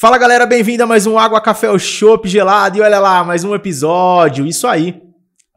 [0.00, 3.52] Fala galera, bem-vindo a mais um Água Café Chopp Gelado e olha lá, mais um
[3.52, 5.02] episódio, isso aí,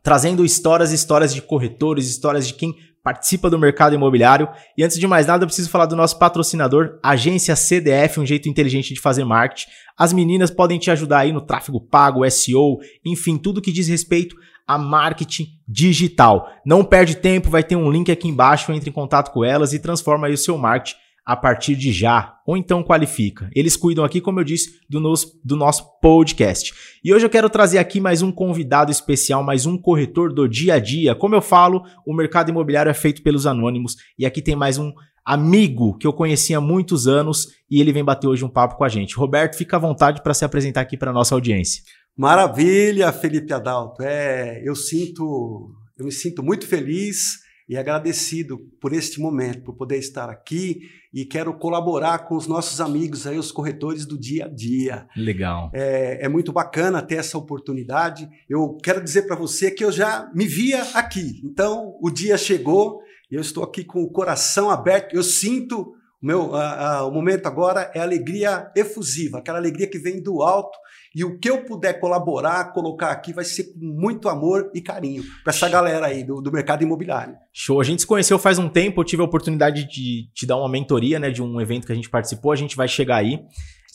[0.02, 4.48] trazendo histórias, histórias de corretores, histórias de quem participa do mercado imobiliário.
[4.76, 8.50] E antes de mais nada, eu preciso falar do nosso patrocinador, Agência CDF, um jeito
[8.50, 9.70] inteligente de fazer marketing.
[9.96, 14.36] As meninas podem te ajudar aí no tráfego pago, SEO, enfim, tudo que diz respeito
[14.68, 16.50] a marketing digital.
[16.66, 19.80] Não perde tempo, vai ter um link aqui embaixo, entre em contato com elas e
[19.80, 20.96] transforma aí o seu marketing
[21.26, 23.50] a partir de já, ou então qualifica.
[23.56, 26.74] Eles cuidam aqui, como eu disse, do nosso, do nosso podcast.
[27.04, 30.76] E hoje eu quero trazer aqui mais um convidado especial, mais um corretor do dia
[30.76, 31.14] a dia.
[31.14, 34.92] Como eu falo, o mercado imobiliário é feito pelos anônimos e aqui tem mais um
[35.24, 38.84] amigo que eu conheci há muitos anos e ele vem bater hoje um papo com
[38.84, 39.16] a gente.
[39.16, 41.84] Roberto, fica à vontade para se apresentar aqui para nossa audiência.
[42.18, 44.04] Maravilha, Felipe Adalto.
[44.04, 49.98] É, eu sinto, eu me sinto muito feliz e agradecido por este momento, por poder
[49.98, 50.82] estar aqui
[51.14, 55.08] e quero colaborar com os nossos amigos aí, os corretores do dia a dia.
[55.16, 55.72] Legal.
[55.74, 58.30] É, é muito bacana ter essa oportunidade.
[58.50, 61.42] Eu quero dizer para você que eu já me via aqui.
[61.46, 63.00] Então, o dia chegou,
[63.32, 67.48] eu estou aqui com o coração aberto, eu sinto o meu, a, a, o momento
[67.48, 70.78] agora é alegria efusiva, aquela alegria que vem do alto
[71.14, 75.24] e o que eu puder colaborar, colocar aqui, vai ser com muito amor e carinho
[75.44, 77.36] para essa galera aí do, do, mercado imobiliário.
[77.54, 77.82] Show.
[77.82, 80.70] A gente se conheceu faz um tempo, eu tive a oportunidade de te dar uma
[80.70, 83.40] mentoria, né, de um evento que a gente participou, a gente vai chegar aí.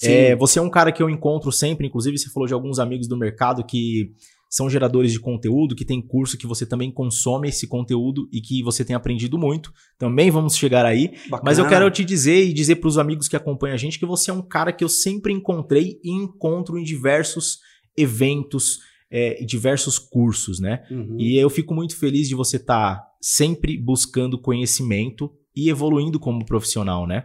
[0.03, 3.09] É, você é um cara que eu encontro sempre, inclusive você falou de alguns amigos
[3.09, 4.13] do mercado que
[4.57, 8.63] são geradores de conteúdo, que tem curso que você também consome esse conteúdo e que
[8.63, 9.71] você tem aprendido muito.
[9.99, 11.09] Também vamos chegar aí.
[11.29, 11.43] Bacana.
[11.45, 14.07] Mas eu quero te dizer e dizer para os amigos que acompanham a gente que
[14.07, 17.59] você é um cara que eu sempre encontrei e encontro em diversos
[17.95, 18.79] eventos,
[19.11, 20.85] é, diversos cursos, né?
[20.91, 21.17] Uhum.
[21.19, 26.47] E eu fico muito feliz de você estar tá sempre buscando conhecimento e evoluindo como
[26.47, 27.25] profissional, né?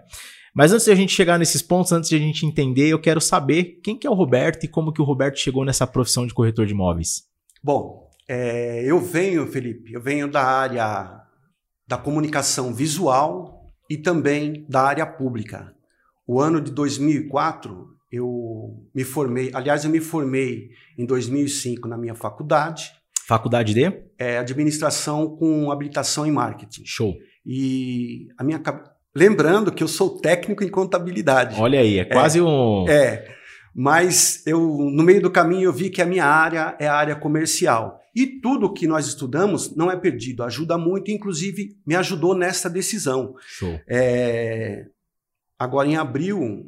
[0.53, 3.21] Mas antes de a gente chegar nesses pontos, antes de a gente entender, eu quero
[3.21, 6.33] saber quem que é o Roberto e como que o Roberto chegou nessa profissão de
[6.33, 7.23] corretor de imóveis.
[7.63, 11.21] Bom, é, eu venho, Felipe, eu venho da área
[11.87, 15.73] da comunicação visual e também da área pública.
[16.27, 22.13] O ano de 2004 eu me formei, aliás, eu me formei em 2005 na minha
[22.13, 22.91] faculdade.
[23.25, 23.83] Faculdade de?
[24.17, 26.83] É, administração com habilitação em marketing.
[26.85, 27.13] Show.
[27.45, 28.59] E a minha
[29.15, 31.59] Lembrando que eu sou técnico em contabilidade.
[31.59, 32.87] Olha aí, é quase é, um.
[32.87, 33.35] É.
[33.75, 37.15] Mas eu, no meio do caminho, eu vi que a minha área é a área
[37.15, 37.99] comercial.
[38.13, 43.35] E tudo que nós estudamos não é perdido, ajuda muito, inclusive me ajudou nessa decisão.
[43.39, 43.79] Show.
[43.87, 44.85] É,
[45.57, 46.65] agora, em abril,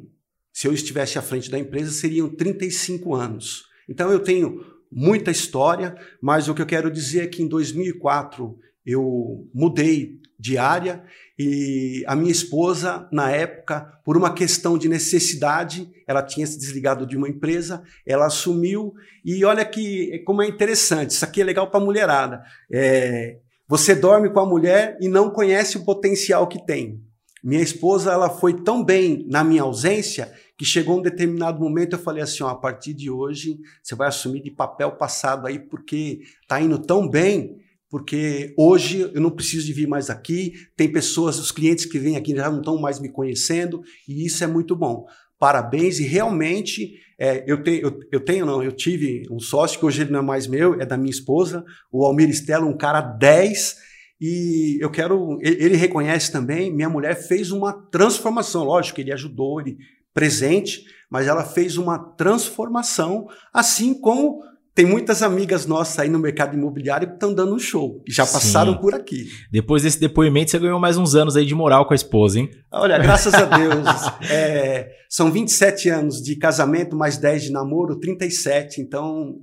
[0.52, 3.64] se eu estivesse à frente da empresa, seriam 35 anos.
[3.88, 8.58] Então, eu tenho muita história, mas o que eu quero dizer é que em 2004
[8.86, 11.04] eu mudei de área
[11.38, 17.06] e a minha esposa, na época, por uma questão de necessidade, ela tinha se desligado
[17.06, 21.70] de uma empresa, ela assumiu e olha que como é interessante, isso aqui é legal
[21.70, 22.42] para a mulherada.
[22.72, 27.02] É, você dorme com a mulher e não conhece o potencial que tem.
[27.42, 31.98] Minha esposa, ela foi tão bem na minha ausência que chegou um determinado momento eu
[31.98, 36.20] falei assim, ó, a partir de hoje você vai assumir de papel passado aí porque
[36.46, 37.56] tá indo tão bem
[37.94, 42.16] porque hoje eu não preciso de vir mais aqui, tem pessoas, os clientes que vêm
[42.16, 45.06] aqui já não estão mais me conhecendo, e isso é muito bom.
[45.38, 49.86] Parabéns, e realmente é, eu, te, eu, eu, tenho, não, eu tive um sócio que
[49.86, 53.00] hoje ele não é mais meu, é da minha esposa, o Almir Stella, um cara
[53.00, 53.76] 10,
[54.20, 59.60] e eu quero, ele, ele reconhece também, minha mulher fez uma transformação, lógico, ele ajudou,
[59.60, 59.76] ele
[60.12, 64.42] presente, mas ela fez uma transformação, assim como
[64.74, 68.26] tem muitas amigas nossas aí no mercado imobiliário que estão dando um show, que já
[68.26, 68.80] passaram Sim.
[68.80, 69.28] por aqui.
[69.50, 72.50] Depois desse depoimento, você ganhou mais uns anos aí de moral com a esposa, hein?
[72.72, 74.30] Olha, graças a Deus.
[74.30, 78.80] é, são 27 anos de casamento, mais 10 de namoro, 37.
[78.80, 79.36] Então,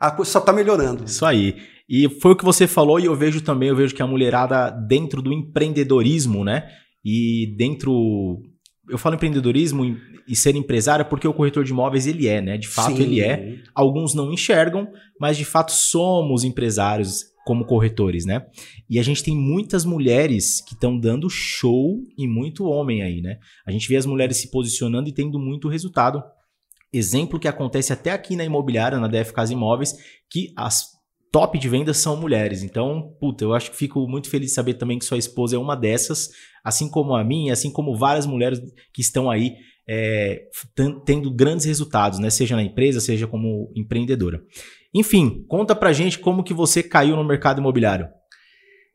[0.00, 1.04] a coisa só está melhorando.
[1.04, 1.56] Isso aí.
[1.88, 4.70] E foi o que você falou, e eu vejo também, eu vejo que a mulherada
[4.70, 6.68] dentro do empreendedorismo, né?
[7.04, 8.42] E dentro
[8.90, 9.96] eu falo empreendedorismo
[10.26, 12.56] e ser empresário porque o corretor de imóveis ele é, né?
[12.56, 13.02] De fato Sim.
[13.02, 13.58] ele é.
[13.74, 14.88] Alguns não enxergam,
[15.18, 18.46] mas de fato somos empresários como corretores, né?
[18.88, 23.38] E a gente tem muitas mulheres que estão dando show e muito homem aí, né?
[23.66, 26.22] A gente vê as mulheres se posicionando e tendo muito resultado.
[26.92, 29.96] Exemplo que acontece até aqui na imobiliária, na DF Casa Imóveis,
[30.30, 31.00] que as
[31.32, 32.62] top de vendas são mulheres.
[32.62, 35.58] Então, puta, eu acho que fico muito feliz de saber também que sua esposa é
[35.58, 36.30] uma dessas,
[36.64, 38.60] assim como a minha, assim como várias mulheres
[38.92, 39.54] que estão aí
[39.88, 40.42] é,
[41.04, 42.30] tendo grandes resultados, né?
[42.30, 44.42] Seja na empresa, seja como empreendedora.
[44.94, 48.08] Enfim, conta pra gente como que você caiu no mercado imobiliário.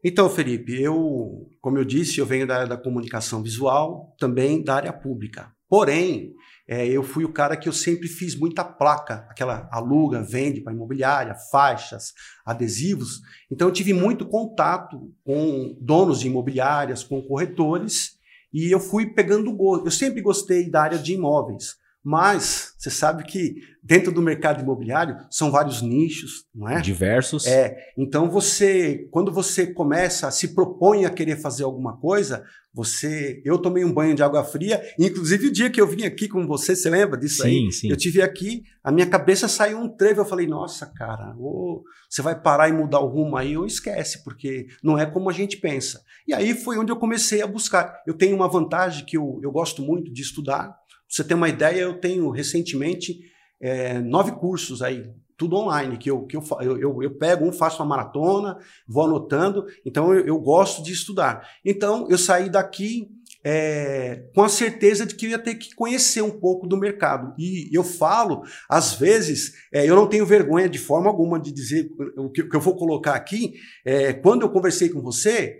[0.03, 4.75] Então, Felipe, eu, como eu disse, eu venho da área da comunicação visual, também da
[4.75, 5.51] área pública.
[5.75, 6.33] Porém,
[6.65, 10.71] é, eu fui o cara que eu sempre fiz muita placa, aquela aluga, vende para
[10.71, 12.13] imobiliária, faixas,
[12.45, 13.19] adesivos.
[13.51, 18.11] Então, eu tive muito contato com donos de imobiliárias, com corretores,
[18.53, 19.87] e eu fui pegando gosto.
[19.87, 21.75] Eu sempre gostei da área de imóveis.
[22.01, 26.79] Mas você sabe que dentro do mercado imobiliário são vários nichos, não é?
[26.79, 27.47] Diversos.
[27.47, 27.75] É.
[27.97, 32.45] Então você, quando você começa, se propõe a querer fazer alguma coisa,
[32.75, 36.27] você, eu tomei um banho de água fria, inclusive o dia que eu vim aqui
[36.27, 37.71] com você, você lembra disso sim, aí?
[37.71, 37.89] Sim.
[37.89, 42.21] Eu tive aqui, a minha cabeça saiu um trevo, eu falei, nossa, cara, oh, você
[42.21, 45.57] vai parar e mudar o rumo aí ou esquece, porque não é como a gente
[45.57, 46.01] pensa.
[46.27, 48.03] E aí foi onde eu comecei a buscar.
[48.05, 50.75] Eu tenho uma vantagem que eu, eu gosto muito de estudar,
[51.05, 53.19] Pra você ter uma ideia, eu tenho recentemente
[53.61, 55.07] é, nove cursos aí,
[55.37, 59.65] tudo online, que eu, que eu, eu, eu, pego um, faço uma maratona, vou anotando,
[59.85, 61.47] então eu, eu gosto de estudar.
[61.63, 63.09] Então eu saí daqui
[63.47, 67.31] é, com a certeza de que eu ia ter que conhecer um pouco do mercado.
[67.37, 71.87] E eu falo, às vezes, é, eu não tenho vergonha de forma alguma de dizer
[72.17, 73.53] o que, eu vou colocar aqui.
[73.85, 75.59] É, quando eu conversei com você,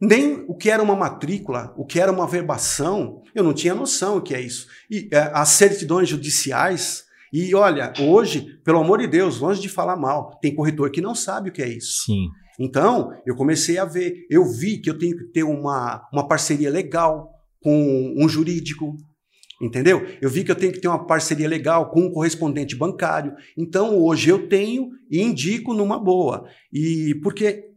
[0.00, 4.18] nem o que era uma matrícula, o que era uma verbação, eu não tinha noção
[4.18, 4.68] o que é isso.
[4.88, 10.38] E as certidões judiciais, e olha, hoje, pelo amor de Deus, longe de falar mal,
[10.40, 12.04] tem corretor que não sabe o que é isso.
[12.04, 12.28] Sim.
[12.58, 16.70] Então, eu comecei a ver, eu vi que eu tenho que ter uma, uma parceria
[16.70, 17.30] legal
[17.60, 18.96] com um jurídico,
[19.60, 20.06] entendeu?
[20.20, 23.34] Eu vi que eu tenho que ter uma parceria legal com um correspondente bancário.
[23.56, 26.48] Então, hoje eu tenho e indico numa boa.
[26.72, 27.70] E porque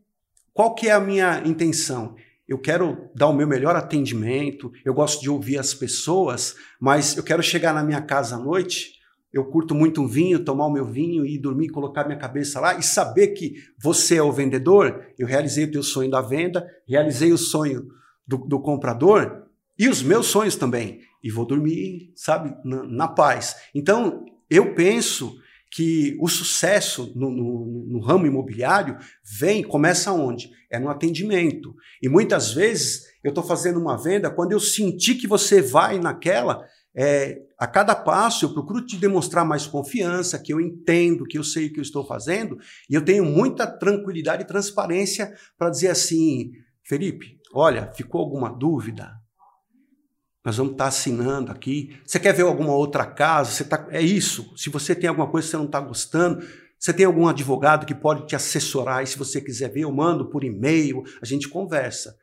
[0.53, 2.15] qual que é a minha intenção?
[2.47, 7.23] Eu quero dar o meu melhor atendimento, eu gosto de ouvir as pessoas, mas eu
[7.23, 8.98] quero chegar na minha casa à noite,
[9.31, 12.77] eu curto muito um vinho, tomar o meu vinho e dormir, colocar minha cabeça lá
[12.77, 17.31] e saber que você é o vendedor, eu realizei o teu sonho da venda, realizei
[17.31, 17.87] o sonho
[18.27, 19.43] do, do comprador
[19.77, 21.01] e os meus sonhos também.
[21.23, 23.55] E vou dormir, sabe, na, na paz.
[23.75, 25.37] Então, eu penso
[25.71, 30.49] que o sucesso no, no, no, ramo imobiliário vem, começa onde?
[30.71, 31.75] É no atendimento.
[32.01, 36.65] E muitas vezes eu estou fazendo uma venda, quando eu sentir que você vai naquela,
[37.01, 41.43] é, a cada passo eu procuro te demonstrar mais confiança, que eu entendo, que eu
[41.45, 42.59] sei o que eu estou fazendo,
[42.89, 46.51] e eu tenho muita tranquilidade e transparência para dizer assim,
[46.83, 49.13] Felipe, olha, ficou alguma dúvida?
[50.43, 51.97] Nós vamos estar assinando aqui.
[52.05, 53.51] Você quer ver alguma outra casa?
[53.51, 53.87] Você tá...
[53.91, 54.53] É isso.
[54.57, 56.45] Se você tem alguma coisa que você não está gostando,
[56.77, 60.29] você tem algum advogado que pode te assessorar e se você quiser ver, eu mando
[60.29, 62.17] por e-mail, a gente conversa.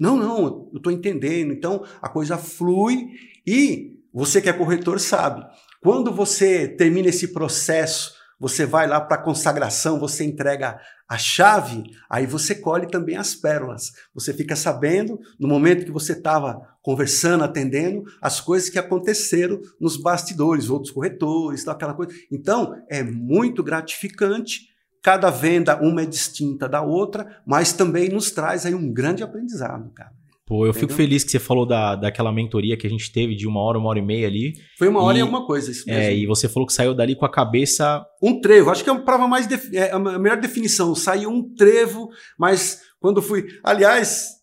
[0.00, 1.52] Não, não, eu estou entendendo.
[1.52, 3.08] Então a coisa flui
[3.46, 5.46] e você que é corretor sabe.
[5.82, 11.84] Quando você termina esse processo, você vai lá para a consagração, você entrega a chave,
[12.08, 13.92] aí você colhe também as pérolas.
[14.14, 19.98] Você fica sabendo, no momento que você estava conversando, atendendo, as coisas que aconteceram nos
[19.98, 22.14] bastidores, outros corretores, aquela coisa.
[22.32, 24.62] Então, é muito gratificante.
[25.02, 29.90] Cada venda, uma é distinta da outra, mas também nos traz aí um grande aprendizado,
[29.92, 30.12] cara.
[30.46, 30.88] Pô, eu Entendeu?
[30.88, 33.78] fico feliz que você falou da, daquela mentoria que a gente teve de uma hora,
[33.78, 34.52] uma hora e meia ali.
[34.78, 36.00] Foi uma hora e, e alguma coisa, isso mesmo.
[36.00, 38.06] É, e você falou que saiu dali com a cabeça.
[38.22, 39.48] Um trevo, acho que é a prova mais.
[39.74, 40.94] É a melhor definição.
[40.94, 42.08] Saiu um trevo,
[42.38, 43.44] mas quando fui.
[43.64, 44.36] Aliás,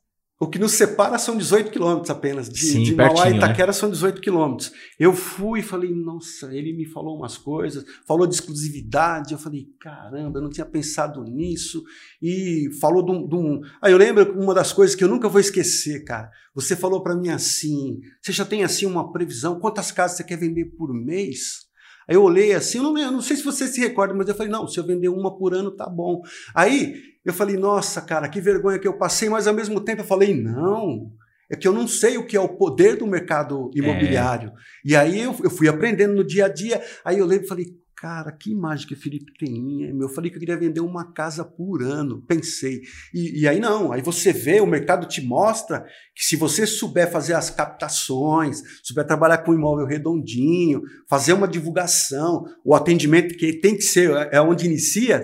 [0.44, 2.50] o que nos separa são 18 quilômetros apenas.
[2.50, 3.74] De, Sim, de Mauá a Itaquera né?
[3.74, 4.72] são 18 quilômetros.
[5.00, 9.34] Eu fui e falei, nossa, ele me falou umas coisas, falou de exclusividade.
[9.34, 11.84] Eu falei, caramba, eu não tinha pensado nisso.
[12.22, 13.28] E falou de um.
[13.28, 13.62] De um...
[13.82, 16.30] Aí eu lembro uma das coisas que eu nunca vou esquecer, cara.
[16.54, 19.60] Você falou para mim assim: você já tem assim uma previsão?
[19.60, 21.73] Quantas casas você quer vender por mês?
[22.08, 24.36] Aí eu olhei assim, eu não, eu não sei se você se recorda, mas eu
[24.36, 26.22] falei, não, se eu vender uma por ano, tá bom.
[26.56, 26.96] Aí
[27.26, 30.34] eu falei, nossa, cara, que vergonha que eu passei, mas ao mesmo tempo eu falei,
[30.34, 31.12] não,
[31.50, 34.50] é que eu não sei o que é o poder do mercado imobiliário.
[34.50, 34.54] É.
[34.86, 37.66] E aí eu, eu, fui aprendendo no dia a dia, aí eu lembro e falei,
[38.04, 39.98] cara, que imagem que o Felipe tem.
[39.98, 42.82] Eu falei que eu queria vender uma casa por ano, pensei.
[43.14, 47.10] E, e, aí não, aí você vê, o mercado te mostra que se você souber
[47.10, 53.74] fazer as captações, souber trabalhar com imóvel redondinho, fazer uma divulgação, o atendimento que tem
[53.74, 55.24] que ser, é onde inicia.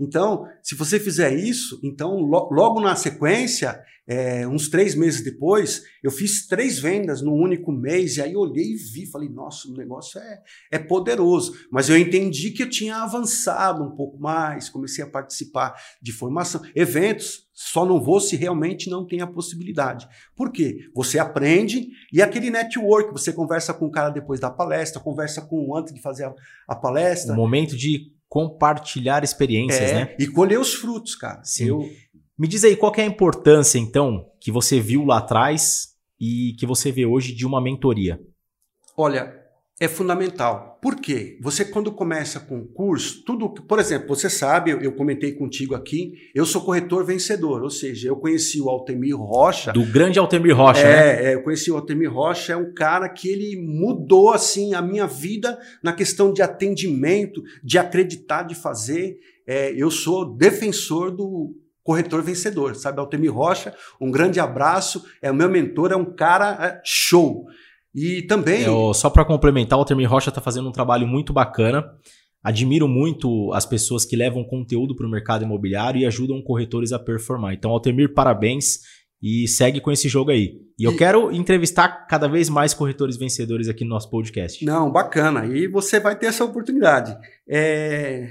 [0.00, 6.10] Então, se você fizer isso, então logo na sequência é, uns três meses depois, eu
[6.10, 10.18] fiz três vendas no único mês, e aí olhei e vi, falei, nossa, o negócio
[10.18, 11.52] é, é poderoso.
[11.70, 16.62] Mas eu entendi que eu tinha avançado um pouco mais, comecei a participar de formação,
[16.74, 20.08] eventos, só não vou se realmente não tem a possibilidade.
[20.34, 20.78] Por quê?
[20.94, 25.68] Você aprende e aquele network, você conversa com o cara depois da palestra, conversa com
[25.68, 26.34] o antes de fazer a,
[26.66, 27.34] a palestra.
[27.34, 30.16] O momento de compartilhar experiências, é, né?
[30.18, 31.42] E colher os frutos, cara.
[31.44, 31.68] Sim.
[31.68, 31.90] Eu,
[32.38, 36.66] Me diz aí qual é a importância, então, que você viu lá atrás e que
[36.66, 38.20] você vê hoje de uma mentoria.
[38.96, 39.32] Olha,
[39.80, 40.78] é fundamental.
[40.82, 41.38] Por quê?
[41.40, 43.48] Você, quando começa com o curso, tudo.
[43.48, 48.08] Por exemplo, você sabe, eu, eu, comentei contigo aqui, eu sou corretor vencedor, ou seja,
[48.08, 49.72] eu conheci o Altemir Rocha.
[49.72, 51.24] Do grande Altemir Rocha, é, né?
[51.24, 55.06] É, eu conheci o Altemir Rocha, é um cara que ele mudou, assim, a minha
[55.06, 59.18] vida na questão de atendimento, de acreditar, de fazer.
[59.46, 61.54] É, eu sou defensor do
[61.88, 63.00] corretor vencedor, sabe?
[63.00, 67.46] Altemir Rocha, um grande abraço, é o meu mentor, é um cara é, show.
[67.94, 68.62] E também.
[68.62, 71.84] Eu, só para complementar, o Altemir Rocha está fazendo um trabalho muito bacana.
[72.42, 76.98] Admiro muito as pessoas que levam conteúdo para o mercado imobiliário e ajudam corretores a
[76.98, 77.54] performar.
[77.54, 78.80] Então, Altemir, parabéns
[79.20, 80.54] e segue com esse jogo aí.
[80.78, 84.64] E, e eu quero entrevistar cada vez mais corretores vencedores aqui no nosso podcast.
[84.64, 85.46] Não, bacana.
[85.46, 87.16] E você vai ter essa oportunidade.
[87.48, 88.28] É...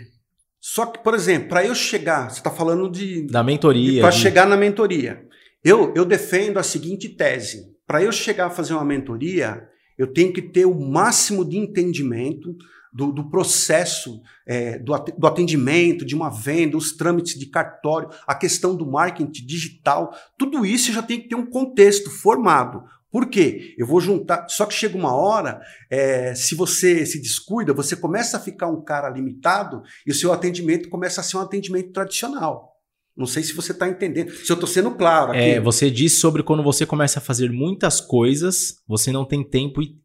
[0.60, 3.28] Só que, por exemplo, para eu chegar, você está falando de.
[3.28, 4.02] Da mentoria.
[4.02, 4.20] Para de...
[4.20, 5.26] chegar na mentoria.
[5.64, 9.68] Eu, eu defendo a seguinte tese para eu chegar a fazer uma mentoria,
[9.98, 12.54] eu tenho que ter o máximo de entendimento
[12.94, 18.36] do, do processo é, do, do atendimento, de uma venda, os trâmites de cartório, a
[18.36, 22.84] questão do marketing digital, tudo isso já tem que ter um contexto formado.
[23.10, 23.74] Por quê?
[23.78, 24.48] Eu vou juntar.
[24.50, 28.84] Só que chega uma hora, é, se você se descuida, você começa a ficar um
[28.84, 32.77] cara limitado e o seu atendimento começa a ser um atendimento tradicional.
[33.18, 34.32] Não sei se você está entendendo.
[34.32, 35.40] Se eu estou sendo claro aqui.
[35.40, 39.82] É, você disse sobre quando você começa a fazer muitas coisas, você não tem tempo
[39.82, 39.98] e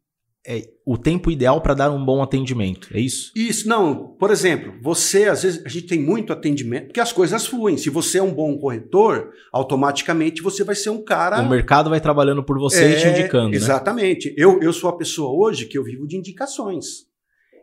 [0.45, 3.31] é, o tempo ideal para dar um bom atendimento, é isso?
[3.33, 4.15] Isso, não.
[4.19, 7.77] Por exemplo, você, às vezes, a gente tem muito atendimento, porque as coisas fluem.
[7.77, 11.41] Se você é um bom corretor, automaticamente você vai ser um cara.
[11.41, 13.51] O mercado vai trabalhando por você é, e te é, indicando.
[13.51, 13.55] Né?
[13.55, 14.29] Exatamente.
[14.29, 14.35] Né?
[14.37, 17.12] Eu, eu sou a pessoa hoje que eu vivo de indicações.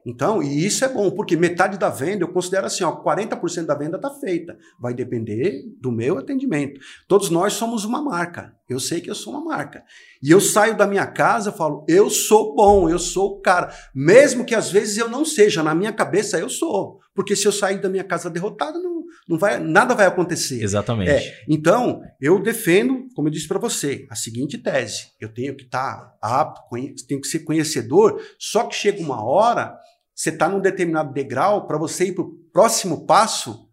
[0.04, 3.74] Então, e isso é bom, porque metade da venda, eu considero assim, ó, 40% da
[3.74, 4.56] venda está feita.
[4.78, 6.80] Vai depender do meu atendimento.
[7.06, 8.54] Todos nós somos uma marca.
[8.68, 9.82] Eu sei que eu sou uma marca.
[10.22, 13.74] E eu saio da minha casa, falo, eu sou bom, eu sou o cara.
[13.94, 17.00] Mesmo que às vezes eu não seja, na minha cabeça eu sou.
[17.14, 20.62] Porque se eu sair da minha casa derrotado, não, não vai, nada vai acontecer.
[20.62, 21.10] Exatamente.
[21.10, 25.64] É, então, eu defendo, como eu disse para você, a seguinte tese: eu tenho que
[25.64, 26.62] estar tá apto,
[27.06, 29.76] tenho que ser conhecedor, só que chega uma hora,
[30.20, 33.70] você está num determinado degrau, para você ir para o próximo passo,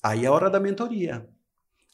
[0.00, 1.26] aí é a hora da mentoria.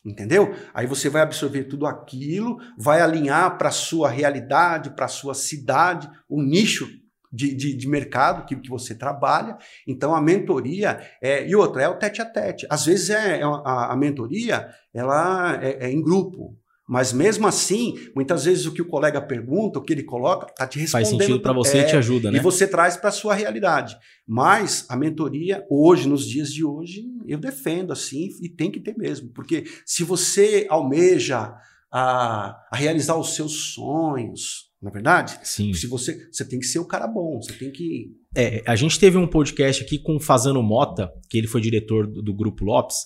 [0.05, 0.55] Entendeu?
[0.75, 5.33] Aí você vai absorver tudo aquilo, vai alinhar para a sua realidade, para a sua
[5.33, 6.87] cidade, o nicho
[7.33, 9.57] de, de, de mercado que, que você trabalha.
[9.89, 12.67] Então a mentoria é, e outra é o tete a tete.
[12.69, 16.55] Às vezes é, é a, a, mentoria ela é, é, em grupo.
[16.89, 20.67] Mas mesmo assim, muitas vezes o que o colega pergunta, o que ele coloca, está
[20.67, 21.09] te respondendo.
[21.09, 22.39] Faz sentido para você é, e te ajuda, né?
[22.39, 23.97] E você traz para a sua realidade.
[24.27, 28.97] Mas a mentoria, hoje, nos dias de hoje, eu defendo assim, e tem que ter
[28.97, 29.31] mesmo.
[29.33, 31.55] Porque se você almeja
[31.93, 35.39] a, a realizar os seus sonhos, na é verdade?
[35.43, 35.73] Sim.
[35.73, 38.13] Se você, você tem que ser o cara bom, você tem que.
[38.37, 42.07] É, a gente teve um podcast aqui com o Fazano Mota, que ele foi diretor
[42.07, 42.97] do, do Grupo Lopes,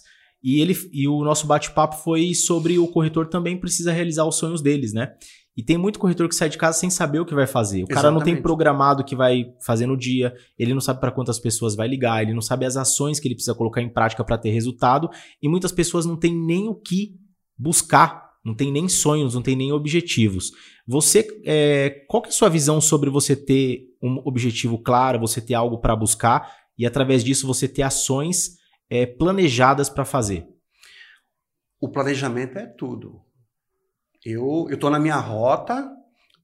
[0.43, 4.63] e, ele, e o nosso bate-papo foi sobre o corretor também precisa realizar os sonhos
[4.63, 5.13] deles, né?
[5.57, 7.79] E tem muito corretor que sai de casa sem saber o que vai fazer.
[7.79, 7.95] O Exatamente.
[7.95, 11.39] cara não tem programado o que vai fazer no dia, ele não sabe para quantas
[11.39, 14.39] pessoas vai ligar, ele não sabe as ações que ele precisa colocar em prática para
[14.39, 15.11] ter resultado,
[15.43, 17.17] e muitas pessoas não têm nem o que
[17.59, 20.53] buscar não tem nem sonhos, não tem nem objetivos.
[20.87, 25.41] Você, é, qual que é a sua visão sobre você ter um objetivo claro, você
[25.41, 28.60] ter algo para buscar e através disso você ter ações
[28.91, 30.47] é, planejadas para fazer?
[31.81, 33.23] O planejamento é tudo.
[34.25, 35.91] Eu estou na minha rota,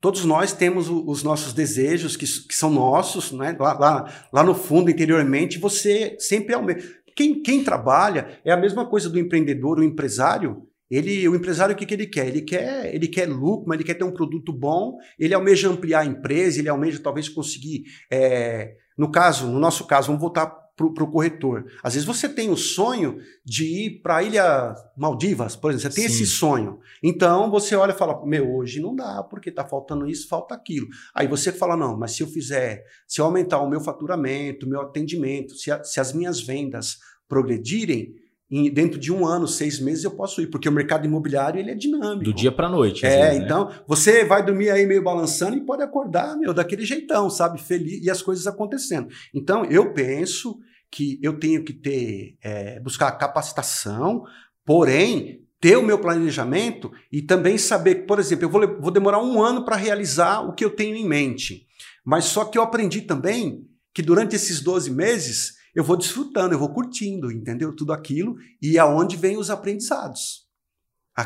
[0.01, 3.55] todos nós temos os nossos desejos que, que são nossos, né?
[3.59, 6.89] lá, lá, lá no fundo, interiormente, você sempre é o mesmo.
[7.15, 11.77] Quem, quem trabalha é a mesma coisa do empreendedor, o empresário, ele, o empresário, o
[11.77, 12.29] que, que ele quer?
[12.29, 16.01] Ele quer, ele quer lucro, mas ele quer ter um produto bom, ele almeja ampliar
[16.01, 17.85] a empresa, ele almeja talvez conseguir.
[18.11, 21.65] É, no caso, no nosso caso, vamos voltar para o corretor.
[21.83, 26.03] Às vezes você tem o sonho de ir para a Ilha Maldivas, por exemplo, você
[26.03, 26.23] tem Sim.
[26.23, 26.79] esse sonho.
[27.03, 30.87] Então você olha e fala: Meu, hoje não dá, porque está faltando isso, falta aquilo.
[31.15, 34.69] Aí você fala: Não, mas se eu fizer, se eu aumentar o meu faturamento, o
[34.69, 38.15] meu atendimento, se, a, se as minhas vendas progredirem,
[38.51, 41.71] em, dentro de um ano, seis meses eu posso ir, porque o mercado imobiliário ele
[41.71, 42.25] é dinâmico.
[42.25, 43.05] Do dia para noite.
[43.05, 43.45] É, vezes, né?
[43.45, 47.61] então você vai dormir aí meio balançando e pode acordar, meu, daquele jeitão, sabe?
[47.61, 49.09] Feliz e as coisas acontecendo.
[49.35, 50.59] Então eu penso
[50.91, 54.25] que eu tenho que ter, é, buscar capacitação,
[54.65, 59.43] porém ter o meu planejamento e também saber, por exemplo, eu vou, vou demorar um
[59.43, 61.67] ano para realizar o que eu tenho em mente.
[62.05, 66.59] Mas só que eu aprendi também que durante esses 12 meses eu vou desfrutando, eu
[66.59, 67.75] vou curtindo, entendeu?
[67.75, 70.47] Tudo aquilo e aonde vem os aprendizados.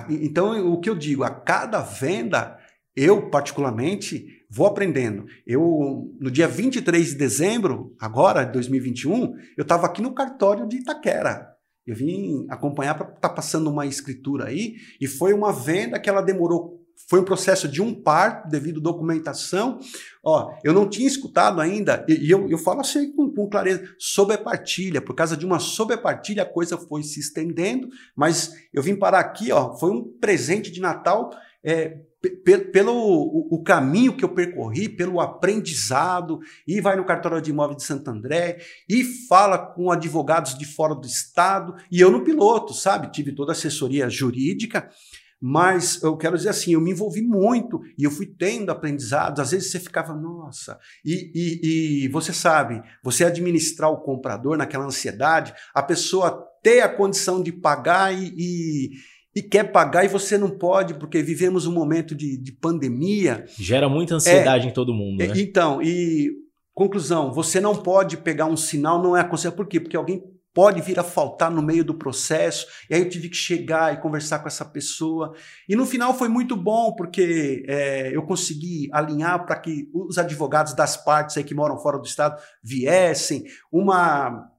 [0.08, 2.58] Então, o que eu digo, a cada venda,
[2.94, 5.26] eu particularmente vou aprendendo.
[5.46, 10.78] Eu, no dia 23 de dezembro, agora, de 2021, eu estava aqui no cartório de
[10.78, 11.46] Itaquera.
[11.86, 16.10] Eu vim acompanhar para estar tá passando uma escritura aí, e foi uma venda que
[16.10, 19.78] ela demorou foi um processo de um parto devido documentação.
[20.22, 23.82] Ó, eu não tinha escutado ainda, e, e eu, eu falo assim com, com clareza,
[23.98, 25.00] sobrepartilha.
[25.00, 29.50] Por causa de uma sobrepartilha, a coisa foi se estendendo, mas eu vim parar aqui,
[29.50, 31.30] ó, foi um presente de Natal
[31.64, 32.00] é,
[32.72, 37.76] pelo o, o, caminho que eu percorri, pelo aprendizado, e vai no cartório de imóvel
[37.76, 38.58] de Santo André,
[38.88, 43.10] e fala com advogados de fora do estado, e eu no piloto, sabe?
[43.10, 44.90] Tive toda a assessoria jurídica,
[45.40, 49.40] mas eu quero dizer assim, eu me envolvi muito e eu fui tendo aprendizados.
[49.40, 54.84] Às vezes você ficava, nossa, e, e, e você sabe, você administrar o comprador naquela
[54.84, 58.90] ansiedade, a pessoa ter a condição de pagar e, e,
[59.34, 63.44] e quer pagar e você não pode, porque vivemos um momento de, de pandemia.
[63.58, 65.18] Gera muita ansiedade é, em todo mundo.
[65.18, 65.32] Né?
[65.36, 66.30] Então, e
[66.74, 69.56] conclusão, você não pode pegar um sinal, não é aconselhável.
[69.56, 69.78] Por quê?
[69.78, 70.22] Porque alguém
[70.52, 72.66] pode vir a faltar no meio do processo.
[72.88, 75.32] E aí eu tive que chegar e conversar com essa pessoa.
[75.68, 80.74] E no final foi muito bom, porque é, eu consegui alinhar para que os advogados
[80.74, 83.44] das partes aí que moram fora do estado viessem.
[83.70, 84.50] Uma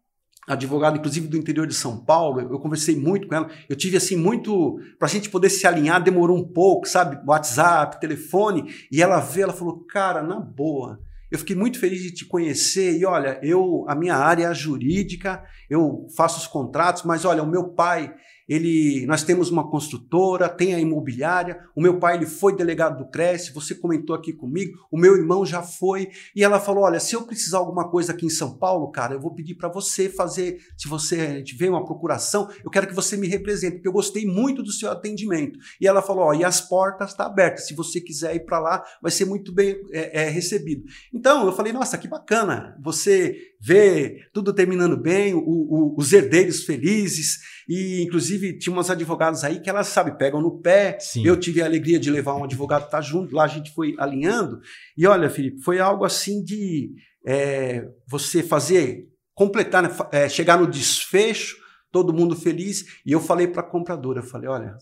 [0.47, 3.49] advogada, inclusive do interior de São Paulo, eu conversei muito com ela.
[3.69, 7.19] Eu tive assim muito para a gente poder se alinhar, demorou um pouco, sabe?
[7.25, 8.73] WhatsApp, telefone.
[8.91, 10.99] E ela veio, ela falou, cara, na boa
[11.31, 15.41] eu fiquei muito feliz de te conhecer e olha, eu a minha área é jurídica,
[15.69, 18.13] eu faço os contratos, mas olha, o meu pai,
[18.51, 23.09] ele, nós temos uma construtora, tem a imobiliária, o meu pai ele foi delegado do
[23.09, 27.15] Cresce, você comentou aqui comigo, o meu irmão já foi, e ela falou, olha, se
[27.15, 30.57] eu precisar alguma coisa aqui em São Paulo, cara, eu vou pedir para você fazer,
[30.77, 34.61] se você tiver uma procuração, eu quero que você me represente, porque eu gostei muito
[34.61, 35.57] do seu atendimento.
[35.79, 38.59] E ela falou, ó, e as portas estão tá abertas, se você quiser ir para
[38.59, 40.83] lá, vai ser muito bem é, é, recebido.
[41.13, 46.63] Então, eu falei, nossa, que bacana, você vê tudo terminando bem, o, o, os herdeiros
[46.63, 50.97] felizes, e inclusive tinha umas advogadas aí que elas, sabe, pegam no pé.
[50.99, 51.25] Sim.
[51.25, 54.59] Eu tive a alegria de levar um advogado tá junto, lá a gente foi alinhando.
[54.97, 56.91] E olha, Felipe, foi algo assim de
[57.25, 61.57] é, você fazer, completar, né, é, chegar no desfecho,
[61.91, 62.85] todo mundo feliz.
[63.05, 64.75] E eu falei para a compradora, eu falei, olha,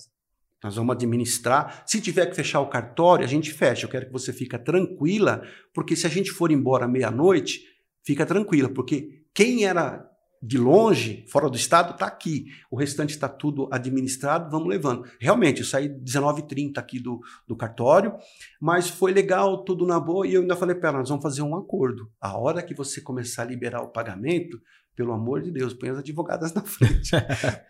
[0.63, 1.83] nós vamos administrar.
[1.85, 3.85] Se tiver que fechar o cartório, a gente fecha.
[3.85, 5.41] Eu quero que você fique tranquila,
[5.73, 7.61] porque se a gente for embora meia-noite,
[8.05, 10.08] fica tranquila, porque quem era
[10.41, 12.47] de longe, fora do estado, está aqui.
[12.71, 15.05] O restante está tudo administrado, vamos levando.
[15.19, 18.15] Realmente, eu saí 19h30 aqui do, do cartório,
[18.59, 21.41] mas foi legal, tudo na boa, e eu ainda falei para ela, nós vamos fazer
[21.41, 22.09] um acordo.
[22.19, 24.59] A hora que você começar a liberar o pagamento,
[24.99, 27.11] pelo amor de Deus, põe as advogadas na frente,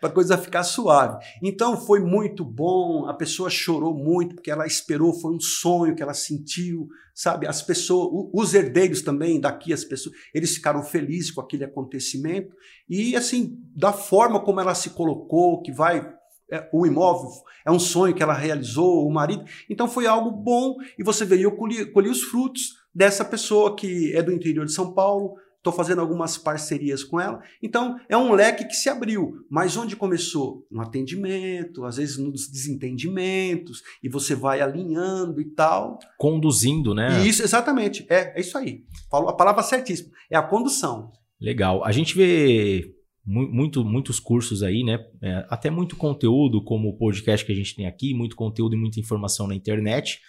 [0.02, 1.24] para a coisa ficar suave.
[1.44, 6.02] Então foi muito bom, a pessoa chorou muito, porque ela esperou, foi um sonho que
[6.02, 7.46] ela sentiu, sabe?
[7.46, 12.52] As pessoas, os herdeiros também daqui, as pessoas, eles ficaram felizes com aquele acontecimento.
[12.90, 16.12] E assim, da forma como ela se colocou, que vai
[16.52, 17.30] é, o imóvel
[17.64, 19.46] é um sonho que ela realizou, o marido.
[19.70, 24.24] Então foi algo bom e você veio, colhi, colhi os frutos dessa pessoa que é
[24.24, 27.42] do interior de São Paulo, estou fazendo algumas parcerias com ela.
[27.62, 29.46] Então, é um leque que se abriu.
[29.50, 30.66] Mas onde começou?
[30.72, 36.00] No atendimento, às vezes nos desentendimentos, e você vai alinhando e tal.
[36.18, 37.26] Conduzindo, né?
[37.26, 38.06] Isso, exatamente.
[38.10, 38.84] É, é isso aí.
[39.12, 40.12] Falou a palavra certíssima.
[40.32, 41.12] É a condução.
[41.40, 41.84] Legal.
[41.84, 42.96] A gente vê
[43.26, 45.00] muito, muitos cursos aí, né?
[45.22, 48.80] É, até muito conteúdo, como o podcast que a gente tem aqui, muito conteúdo e
[48.80, 50.20] muita informação na internet.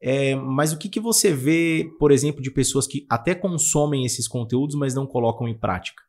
[0.00, 4.28] É, mas o que, que você vê, por exemplo, de pessoas que até consomem esses
[4.28, 6.02] conteúdos, mas não colocam em prática?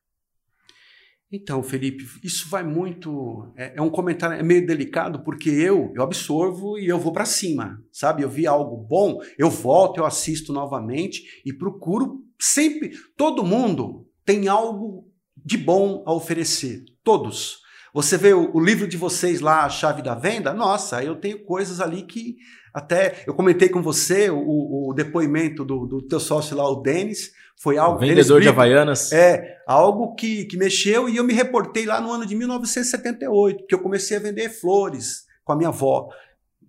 [1.31, 3.51] Então, Felipe, isso vai muito.
[3.55, 7.25] É, é um comentário é meio delicado, porque eu eu absorvo e eu vou para
[7.25, 8.23] cima, sabe?
[8.23, 12.93] Eu vi algo bom, eu volto, eu assisto novamente e procuro sempre.
[13.15, 17.59] Todo mundo tem algo de bom a oferecer, todos.
[17.93, 20.53] Você vê o, o livro de vocês lá, A Chave da Venda?
[20.53, 22.37] Nossa, eu tenho coisas ali que
[22.73, 27.31] até eu comentei com você o, o depoimento do, do, teu sócio lá, o Denis,
[27.57, 27.97] foi algo.
[27.97, 29.11] O vendedor de Havaianas.
[29.11, 33.75] É, algo que, que mexeu e eu me reportei lá no ano de 1978, que
[33.75, 36.09] eu comecei a vender flores com a minha avó.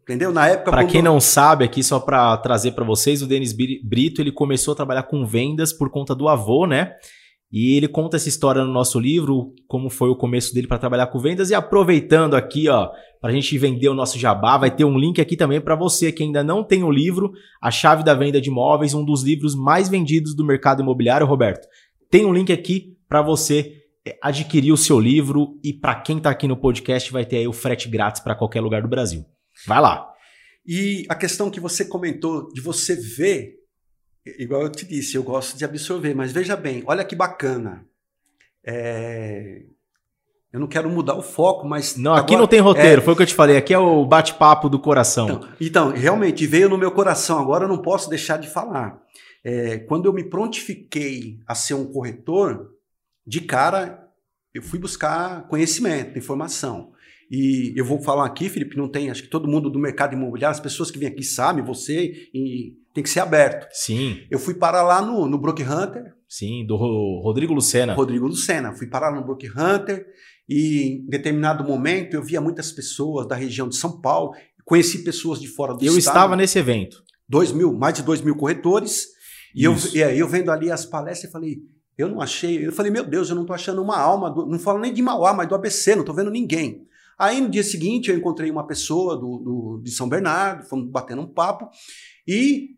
[0.03, 0.33] Entendeu?
[0.33, 0.71] Na época.
[0.71, 4.73] Para quem não sabe, aqui só para trazer para vocês, o Denis Brito ele começou
[4.73, 6.95] a trabalhar com vendas por conta do avô, né?
[7.53, 11.09] E ele conta essa história no nosso livro, como foi o começo dele para trabalhar
[11.09, 11.51] com vendas.
[11.51, 15.21] E aproveitando aqui, ó, para a gente vender o nosso jabá, vai ter um link
[15.21, 18.51] aqui também para você que ainda não tem o livro, A Chave da Venda de
[18.51, 21.67] Imóveis, um dos livros mais vendidos do mercado imobiliário, Roberto.
[22.09, 26.31] Tem um link aqui para você é, adquirir o seu livro e para quem está
[26.31, 29.25] aqui no podcast vai ter aí o frete grátis para qualquer lugar do Brasil.
[29.67, 30.09] Vai lá.
[30.67, 33.60] E a questão que você comentou de você ver,
[34.39, 37.87] igual eu te disse, eu gosto de absorver, mas veja bem, olha que bacana.
[38.65, 39.63] É...
[40.53, 41.97] Eu não quero mudar o foco, mas.
[41.97, 43.05] Não, aqui agora, não tem roteiro, é...
[43.05, 43.57] foi o que eu te falei.
[43.57, 45.29] Aqui é o bate-papo do coração.
[45.29, 47.39] Então, então, realmente, veio no meu coração.
[47.39, 49.01] Agora eu não posso deixar de falar.
[49.45, 52.73] É, quando eu me prontifiquei a ser um corretor,
[53.25, 54.11] de cara
[54.53, 56.93] eu fui buscar conhecimento, informação.
[57.31, 60.55] E eu vou falar aqui, Felipe, não tem, acho que todo mundo do mercado imobiliário,
[60.55, 63.69] as pessoas que vêm aqui sabem, você, e tem que ser aberto.
[63.71, 64.19] Sim.
[64.29, 66.13] Eu fui parar lá no, no Brook Hunter.
[66.29, 67.95] Sim, do Rodrigo Lucena.
[67.95, 68.73] Rodrigo Lucena.
[68.73, 70.07] Fui parar no Brook Hunter
[70.49, 74.33] e em determinado momento eu via muitas pessoas da região de São Paulo,
[74.65, 76.17] conheci pessoas de fora do eu estado.
[76.17, 77.05] Eu estava nesse evento.
[77.29, 79.07] Dois mil, mais de dois mil corretores.
[79.55, 79.77] E eu,
[80.17, 81.59] eu vendo ali as palestras, eu falei,
[81.97, 82.67] eu não achei.
[82.67, 85.03] Eu falei, meu Deus, eu não estou achando uma alma, do, não falo nem de
[85.03, 86.87] Mauá, mas do ABC, não estou vendo ninguém.
[87.21, 91.21] Aí no dia seguinte eu encontrei uma pessoa do, do, de São Bernardo, fomos batendo
[91.21, 91.69] um papo,
[92.27, 92.71] e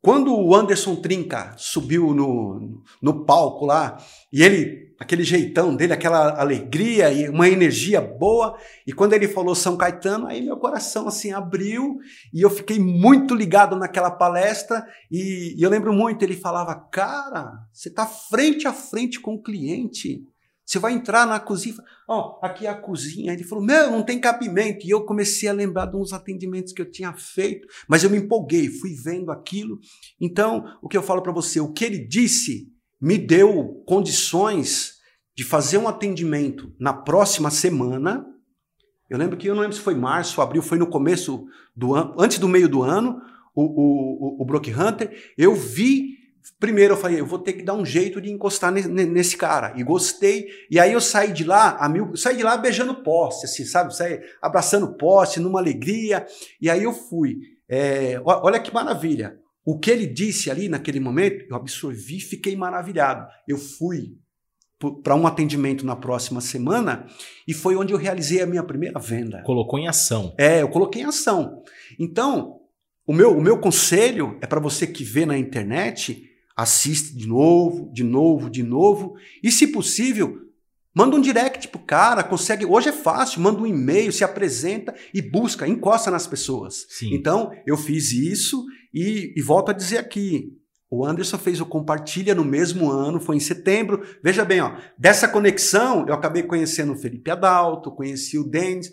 [0.00, 3.98] quando o Anderson Trinca subiu no, no palco lá,
[4.32, 9.54] e ele, aquele jeitão dele, aquela alegria e uma energia boa, e quando ele falou
[9.54, 11.98] São Caetano, aí meu coração assim abriu,
[12.32, 17.52] e eu fiquei muito ligado naquela palestra, e, e eu lembro muito, ele falava, cara,
[17.70, 20.24] você está frente a frente com o cliente,
[20.68, 21.76] você vai entrar na cozinha,
[22.06, 23.32] ó, oh, aqui é a cozinha.
[23.32, 24.86] Ele falou, meu, não tem cabimento.
[24.86, 28.18] E eu comecei a lembrar de uns atendimentos que eu tinha feito, mas eu me
[28.18, 29.78] empolguei, fui vendo aquilo.
[30.20, 34.98] Então, o que eu falo para você, o que ele disse me deu condições
[35.34, 38.26] de fazer um atendimento na próxima semana.
[39.08, 42.14] Eu lembro que eu não lembro se foi março, abril, foi no começo do ano,
[42.18, 43.22] antes do meio do ano,
[43.54, 45.32] o, o, o, o Brock Hunter.
[45.38, 46.17] Eu vi
[46.58, 49.74] Primeiro eu falei, eu vou ter que dar um jeito de encostar nesse cara.
[49.76, 50.48] E gostei.
[50.70, 53.94] E aí eu saí de lá, a mil, saí de lá beijando poste, assim, sabe?
[53.94, 56.26] Saí abraçando poste, numa alegria.
[56.60, 57.38] E aí eu fui.
[57.68, 59.38] É, olha que maravilha.
[59.64, 63.26] O que ele disse ali naquele momento, eu absorvi, fiquei maravilhado.
[63.46, 64.16] Eu fui
[65.02, 67.06] para um atendimento na próxima semana
[67.46, 69.42] e foi onde eu realizei a minha primeira venda.
[69.42, 70.34] Colocou em ação.
[70.38, 71.62] É, eu coloquei em ação.
[71.98, 72.60] Então,
[73.06, 76.24] o meu, o meu conselho é para você que vê na internet
[76.58, 79.14] assiste de novo, de novo, de novo.
[79.40, 80.40] E, se possível,
[80.92, 82.66] manda um direct pro cara, consegue.
[82.66, 86.84] Hoje é fácil, manda um e-mail, se apresenta e busca, encosta nas pessoas.
[86.88, 87.14] Sim.
[87.14, 90.52] Então, eu fiz isso e, e volto a dizer aqui.
[90.90, 94.02] O Anderson fez o Compartilha no mesmo ano, foi em setembro.
[94.24, 98.90] Veja bem, ó, dessa conexão eu acabei conhecendo o Felipe Adalto, conheci o Denis,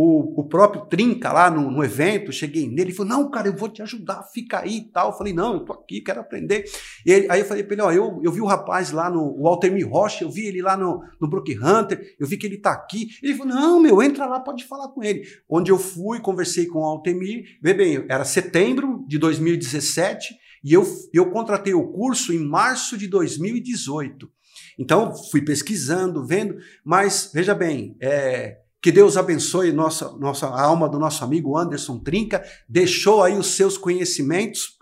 [0.00, 3.56] o, o próprio Trinca lá no, no evento, cheguei nele e falou: Não, cara, eu
[3.56, 5.10] vou te ajudar, fica aí e tal.
[5.10, 6.66] Eu falei: Não, eu tô aqui, quero aprender.
[7.04, 9.36] E ele, aí eu falei para ele: Ó, eu, eu vi o rapaz lá no
[9.36, 12.58] o Altemir Rocha, eu vi ele lá no, no Brook Hunter, eu vi que ele
[12.58, 13.08] tá aqui.
[13.20, 15.24] Ele falou: Não, meu, entra lá, pode falar com ele.
[15.50, 17.58] Onde eu fui, conversei com o Altemir.
[17.60, 20.32] Vê bem, era setembro de 2017
[20.62, 24.30] e eu, eu contratei o curso em março de 2018.
[24.78, 30.88] Então, fui pesquisando, vendo, mas veja bem, é que Deus abençoe nossa, nossa a alma
[30.88, 32.44] do nosso amigo Anderson Trinca.
[32.68, 34.78] Deixou aí os seus conhecimentos,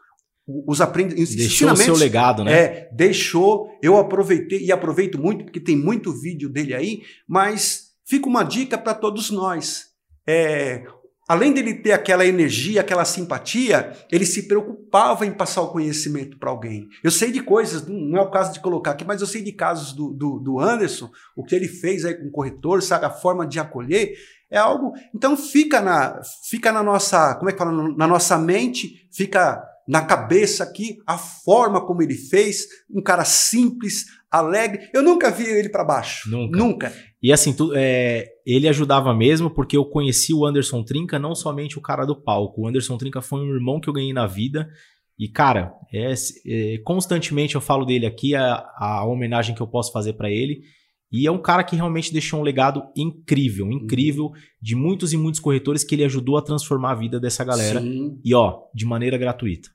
[0.66, 1.34] os aprendizados.
[1.34, 2.52] Deixou o seu legado, né?
[2.52, 3.68] É, deixou.
[3.82, 8.76] Eu aproveitei e aproveito muito, porque tem muito vídeo dele aí, mas fica uma dica
[8.76, 9.86] para todos nós.
[10.28, 10.84] É,
[11.28, 16.50] Além dele ter aquela energia, aquela simpatia, ele se preocupava em passar o conhecimento para
[16.50, 16.88] alguém.
[17.02, 19.50] Eu sei de coisas, não é o caso de colocar aqui, mas eu sei de
[19.50, 23.10] casos do, do, do Anderson, o que ele fez aí com o corretor, sabe, a
[23.10, 24.14] forma de acolher,
[24.48, 24.92] é algo.
[25.12, 30.02] Então fica na, fica na nossa, como é que fala, na nossa mente, fica na
[30.02, 34.88] cabeça aqui a forma como ele fez, um cara simples, alegre.
[34.92, 36.30] Eu nunca vi ele para baixo.
[36.30, 36.58] Nunca.
[36.58, 36.92] Nunca.
[37.22, 41.78] E assim, tu, é, ele ajudava mesmo porque eu conheci o Anderson Trinca, não somente
[41.78, 42.62] o cara do palco.
[42.62, 44.68] O Anderson Trinca foi um irmão que eu ganhei na vida.
[45.18, 46.12] E, cara, é,
[46.46, 50.60] é, constantemente eu falo dele aqui, a, a homenagem que eu posso fazer para ele.
[51.10, 55.40] E é um cara que realmente deixou um legado incrível, incrível, de muitos e muitos
[55.40, 57.80] corretores que ele ajudou a transformar a vida dessa galera.
[57.80, 58.20] Sim.
[58.24, 59.68] E, ó, de maneira gratuita.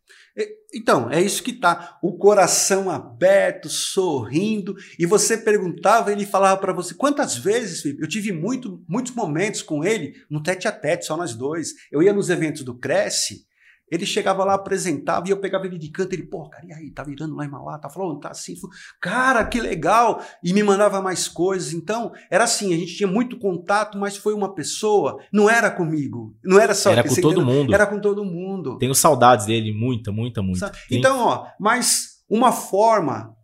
[0.73, 1.97] Então, é isso que tá.
[2.01, 4.75] O coração aberto, sorrindo.
[4.97, 6.93] E você perguntava, ele falava para você.
[6.93, 8.01] Quantas vezes, Felipe?
[8.01, 11.73] Eu tive muito, muitos momentos com ele no tete a tete, só nós dois.
[11.91, 13.45] Eu ia nos eventos do Cresce
[13.91, 16.89] ele chegava lá, apresentava, e eu pegava ele de canto, ele, pô, cara, e aí,
[16.89, 18.55] tá virando lá em Mauá, tá falando, tá assim,
[19.01, 23.37] cara, que legal, e me mandava mais coisas, então, era assim, a gente tinha muito
[23.37, 26.91] contato, mas foi uma pessoa, não era comigo, não era só...
[26.91, 27.73] Era com todo mundo.
[27.73, 28.77] Era com todo mundo.
[28.77, 30.71] Tenho saudades dele, muita, muita, muita.
[30.89, 33.35] Então, ó, mas uma forma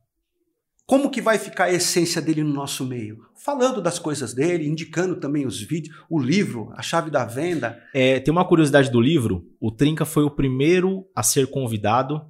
[0.87, 3.25] como que vai ficar a essência dele no nosso meio?
[3.35, 7.77] Falando das coisas dele, indicando também os vídeos, o livro, a chave da venda.
[7.93, 12.25] É, tem uma curiosidade do livro: o Trinca foi o primeiro a ser convidado.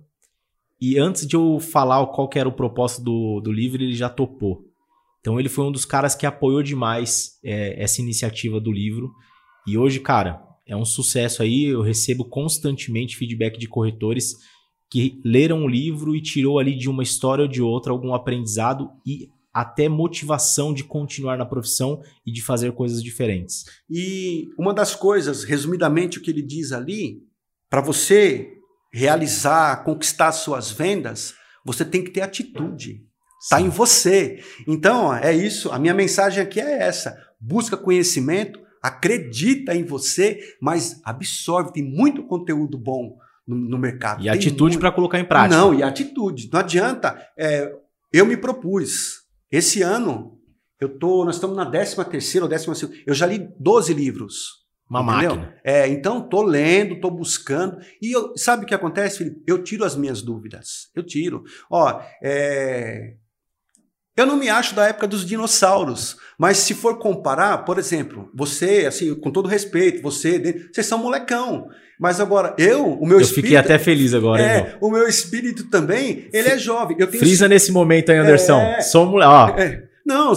[0.81, 4.65] E antes de eu falar qual era o propósito do, do livro, ele já topou.
[5.21, 9.11] Então ele foi um dos caras que apoiou demais é, essa iniciativa do livro.
[9.67, 11.65] E hoje, cara, é um sucesso aí.
[11.65, 14.35] Eu recebo constantemente feedback de corretores
[14.89, 18.89] que leram o livro e tirou ali de uma história ou de outra algum aprendizado
[19.05, 23.65] e até motivação de continuar na profissão e de fazer coisas diferentes.
[23.89, 27.23] E uma das coisas, resumidamente, o que ele diz ali,
[27.69, 28.53] para você
[28.93, 31.33] realizar, conquistar suas vendas,
[31.65, 33.03] você tem que ter atitude.
[33.41, 34.43] Está em você.
[34.67, 35.71] Então, é isso.
[35.71, 37.17] A minha mensagem aqui é essa.
[37.39, 41.73] Busca conhecimento, acredita em você, mas absorve.
[41.73, 43.17] Tem muito conteúdo bom
[43.47, 44.21] no, no mercado.
[44.21, 45.55] E Tem atitude para colocar em prática.
[45.55, 46.49] Não, e atitude.
[46.51, 47.17] Não adianta.
[47.37, 47.73] É,
[48.11, 49.25] eu me propus.
[49.51, 50.37] Esse ano,
[50.79, 52.99] eu tô, nós estamos na 13 terceira ou décima segunda.
[53.05, 54.67] Eu já li 12 livros.
[54.89, 55.35] Uma entendeu?
[55.35, 55.55] máquina.
[55.63, 57.77] É, então tô lendo, tô buscando.
[58.01, 59.43] E eu, sabe o que acontece, Felipe?
[59.45, 60.89] Eu tiro as minhas dúvidas.
[60.95, 61.43] Eu tiro.
[61.69, 63.15] Ó, é,
[64.17, 68.85] eu não me acho da época dos dinossauros, mas se for comparar, por exemplo, você,
[68.87, 71.69] assim, com todo respeito, você, vocês são molecão.
[71.99, 73.43] Mas agora, eu, o meu eu espírito.
[73.43, 76.97] fiquei até feliz agora, É, o meu espírito também, ele é jovem.
[76.99, 78.59] Eu tenho Frisa nesse momento aí, Anderson.
[78.59, 78.81] É.
[78.81, 79.31] Sou moleque.
[79.31, 80.33] Ó, é, não,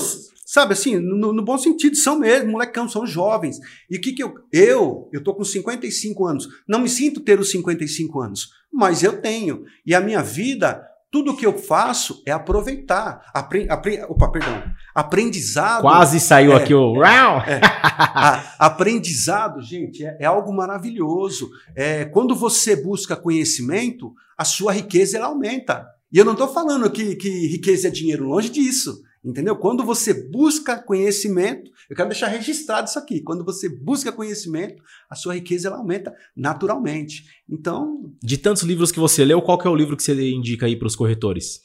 [0.46, 3.58] sabe assim, no, no bom sentido, são mesmo, molecão, são jovens.
[3.90, 4.34] E o que que eu.
[4.52, 6.48] Eu, eu tô com 55 anos.
[6.68, 9.64] Não me sinto ter os 55 anos, mas eu tenho.
[9.86, 13.20] E a minha vida, tudo que eu faço é aproveitar.
[13.34, 14.62] Apre, apre, opa, perdão.
[14.94, 15.82] Aprendizado.
[15.82, 16.56] quase saiu É.
[16.56, 17.00] aqui o.
[17.00, 17.42] Rau!
[17.62, 21.50] A- aprendizado, gente, é, é algo maravilhoso.
[21.74, 25.84] É, quando você busca conhecimento, a sua riqueza ela aumenta.
[26.12, 29.02] E eu não estou falando que, que riqueza é dinheiro, longe disso.
[29.24, 29.54] Entendeu?
[29.56, 33.20] Quando você busca conhecimento, eu quero deixar registrado isso aqui.
[33.20, 37.24] Quando você busca conhecimento, a sua riqueza ela aumenta naturalmente.
[37.48, 40.66] Então, De tantos livros que você leu, qual que é o livro que você indica
[40.66, 41.60] aí para os corretores?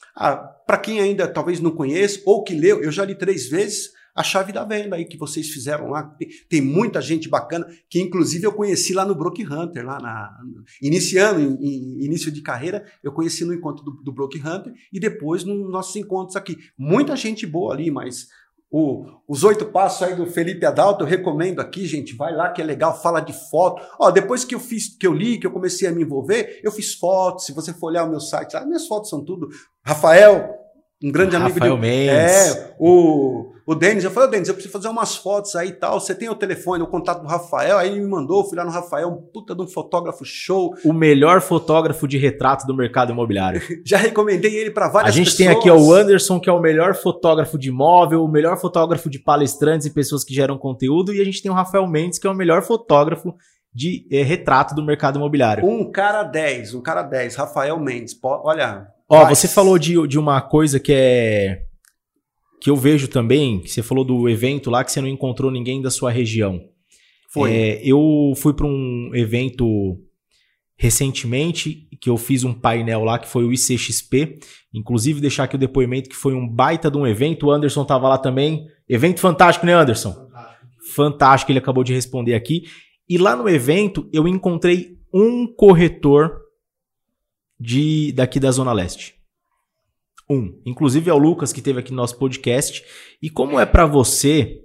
[0.66, 4.22] para quem ainda talvez não conheça ou que leu, eu já li três vezes a
[4.22, 6.02] chave da venda aí que vocês fizeram lá.
[6.02, 10.36] Tem, tem muita gente bacana que inclusive eu conheci lá no Broke Hunter, lá na
[10.82, 14.98] iniciando em, em início de carreira, eu conheci no encontro do, do Broke Hunter e
[14.98, 16.56] depois nos nossos encontros aqui.
[16.76, 18.26] Muita gente boa ali, mas
[18.70, 22.14] o- os oito passos aí do Felipe Adalto, eu recomendo aqui, gente.
[22.16, 23.82] Vai lá que é legal, fala de foto.
[23.98, 26.70] Ó, depois que eu fiz, que eu li, que eu comecei a me envolver, eu
[26.72, 27.46] fiz fotos.
[27.46, 29.48] Se você for olhar o meu site, lá, minhas fotos são tudo.
[29.84, 30.54] Rafael,
[31.02, 31.80] um grande amigo Rafael de.
[31.80, 32.56] Mendes.
[32.56, 35.72] É, o, o Denis, eu falei, ô Denis, eu preciso fazer umas fotos aí e
[35.72, 35.98] tal.
[35.98, 38.70] Você tem o telefone, o contato do Rafael, aí ele me mandou, fui lá no
[38.70, 40.72] Rafael, um puta de um fotógrafo show.
[40.84, 43.60] O melhor fotógrafo de retrato do mercado imobiliário.
[43.84, 45.48] Já recomendei ele para A várias gente pessoas.
[45.48, 49.10] tem aqui ó, o Anderson, que é o melhor fotógrafo de imóvel, o melhor fotógrafo
[49.10, 52.26] de palestrantes e pessoas que geram conteúdo, e a gente tem o Rafael Mendes, que
[52.26, 53.34] é o melhor fotógrafo
[53.74, 55.66] de eh, retrato do mercado imobiliário.
[55.66, 58.18] Um cara 10, um cara 10, Rafael Mendes.
[58.22, 58.86] Olha.
[59.06, 59.34] Ó, vai.
[59.34, 61.65] você falou de, de uma coisa que é.
[62.60, 65.80] Que eu vejo também, que você falou do evento lá que você não encontrou ninguém
[65.82, 66.60] da sua região.
[67.30, 67.52] Foi.
[67.52, 69.98] É, eu fui para um evento
[70.78, 74.38] recentemente que eu fiz um painel lá que foi o ICXP.
[74.72, 77.46] Inclusive, deixar aqui o depoimento que foi um baita de um evento.
[77.46, 78.66] O Anderson tava lá também.
[78.88, 80.14] Evento fantástico, né, Anderson?
[80.94, 82.64] Fantástico, ele acabou de responder aqui.
[83.08, 86.40] E lá no evento eu encontrei um corretor
[87.58, 89.15] de daqui da Zona Leste.
[90.28, 90.60] Um.
[90.66, 92.84] Inclusive é o Lucas que teve aqui no nosso podcast.
[93.22, 94.62] E como é para você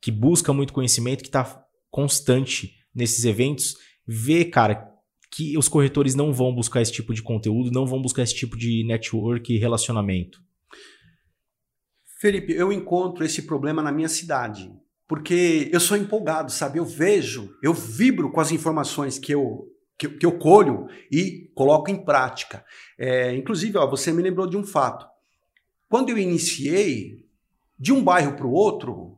[0.00, 3.74] que busca muito conhecimento, que tá constante nesses eventos,
[4.06, 4.88] ver, cara,
[5.30, 8.56] que os corretores não vão buscar esse tipo de conteúdo, não vão buscar esse tipo
[8.56, 10.40] de network e relacionamento.
[12.20, 14.70] Felipe, eu encontro esse problema na minha cidade.
[15.08, 16.78] Porque eu sou empolgado, sabe?
[16.78, 21.50] Eu vejo, eu vibro com as informações que eu, que, eu- que eu colho e
[21.54, 22.64] coloco em prática.
[22.98, 25.06] É, inclusive, ó, você me lembrou de um fato.
[25.88, 27.24] Quando eu iniciei,
[27.78, 29.16] de um bairro para o outro,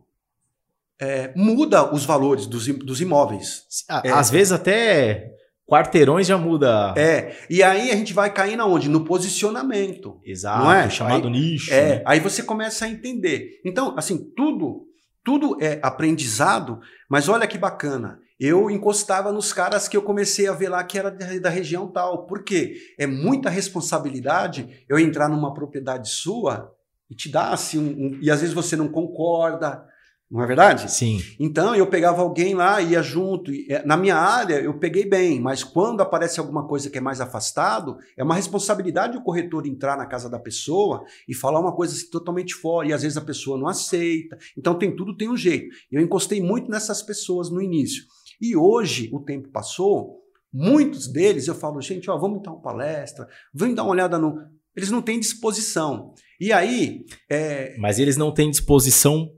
[1.01, 3.65] é, muda os valores dos, dos imóveis.
[4.05, 4.11] É.
[4.11, 5.33] Às vezes até
[5.67, 6.95] quarteirões já muda.
[6.97, 8.89] É, e aí a gente vai cair na onde?
[8.89, 10.21] No posicionamento.
[10.25, 10.91] Exato, Não é?
[10.91, 11.73] chamado Aí- nicho.
[11.73, 12.03] É, né?
[12.07, 13.61] aí você começa a entender.
[13.65, 14.87] Então, assim, tudo,
[15.23, 18.19] tudo é aprendizado, mas olha que bacana.
[18.39, 21.89] Eu encostava nos caras que eu comecei a ver lá que era da da região
[21.89, 22.27] tal.
[22.27, 22.77] Por quê?
[22.99, 26.73] É muita responsabilidade eu entrar numa propriedade sua
[27.11, 29.85] e te dar assim um, um- e às vezes você não concorda.
[30.31, 30.93] Não é verdade?
[30.93, 31.23] Sim.
[31.41, 33.51] Então eu pegava alguém lá, ia junto.
[33.67, 37.19] É, na minha área eu peguei bem, mas quando aparece alguma coisa que é mais
[37.19, 41.95] afastado, é uma responsabilidade o corretor entrar na casa da pessoa e falar uma coisa
[41.95, 42.87] assim, totalmente fora.
[42.87, 44.37] E às vezes a pessoa não aceita.
[44.57, 45.75] Então tem tudo, tem um jeito.
[45.91, 48.05] Eu encostei muito nessas pessoas no início.
[48.41, 50.19] E hoje o tempo passou,
[50.53, 54.39] muitos deles eu falo, gente, ó, vamos dar uma palestra, vamos dar uma olhada no.
[54.77, 56.15] Eles não têm disposição.
[56.41, 57.05] E aí.
[57.29, 57.77] É...
[57.79, 59.33] Mas eles não têm disposição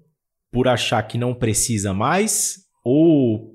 [0.50, 3.54] por achar que não precisa mais ou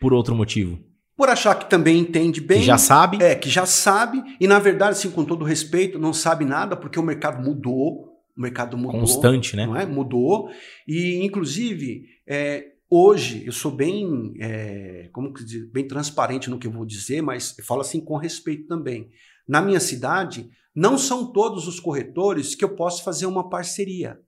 [0.00, 0.78] por outro motivo?
[1.16, 2.60] Por achar que também entende bem.
[2.60, 3.22] Que já sabe?
[3.22, 4.22] É, que já sabe.
[4.40, 8.08] E na verdade, assim, com todo respeito, não sabe nada porque o mercado mudou.
[8.36, 9.00] O mercado mudou.
[9.00, 9.68] Constante, né?
[9.82, 9.84] É?
[9.84, 10.48] Mudou.
[10.88, 16.66] E, inclusive, é, hoje eu sou bem, é, como que dizer, bem transparente no que
[16.66, 19.10] eu vou dizer, mas falo assim com respeito também.
[19.48, 24.18] Na minha cidade, não são todos os corretores que eu posso fazer uma parceria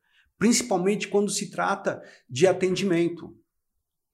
[0.43, 3.33] principalmente quando se trata de atendimento.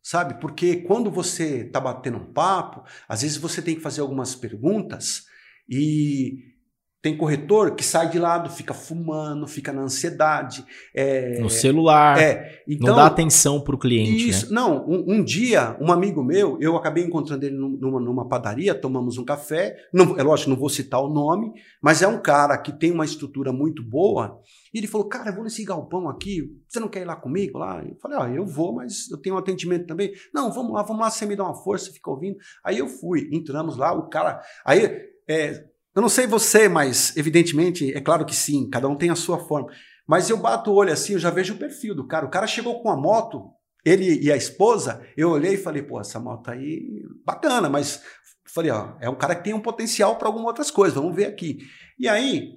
[0.02, 0.38] Sabe?
[0.38, 5.24] Porque quando você está batendo um papo, às vezes você tem que fazer algumas perguntas
[5.66, 6.58] e
[7.00, 10.64] tem corretor que sai de lado, fica fumando, fica na ansiedade.
[10.92, 12.20] É, no celular.
[12.20, 14.28] É, então, não dá atenção para o cliente.
[14.28, 14.61] Isso, né?
[14.61, 19.16] Não, um, um, dia, um amigo meu, eu acabei encontrando ele numa, numa padaria, tomamos
[19.16, 19.76] um café.
[19.94, 23.04] Não, é lógico, não vou citar o nome, mas é um cara que tem uma
[23.04, 24.40] estrutura muito boa.
[24.74, 27.58] E ele falou: Cara, eu vou nesse galpão aqui, você não quer ir lá comigo?
[27.58, 27.80] Lá?
[27.80, 30.12] Eu falei: Ah, eu vou, mas eu tenho um atendimento também.
[30.34, 32.38] Não, vamos lá, vamos lá, você me dá uma força, fica ouvindo.
[32.64, 34.42] Aí eu fui, entramos lá, o cara.
[34.66, 35.06] Aí.
[35.30, 35.62] É,
[35.98, 39.37] eu não sei você, mas evidentemente, é claro que sim, cada um tem a sua
[39.37, 39.68] forma.
[40.06, 42.24] Mas eu bato o olho assim, eu já vejo o perfil do cara.
[42.24, 43.50] O cara chegou com a moto,
[43.84, 48.00] ele e a esposa, eu olhei e falei, pô, essa moto aí, bacana, mas
[48.46, 51.26] falei, ó, é um cara que tem um potencial para algumas outras coisas, vamos ver
[51.26, 51.58] aqui.
[51.98, 52.52] E aí,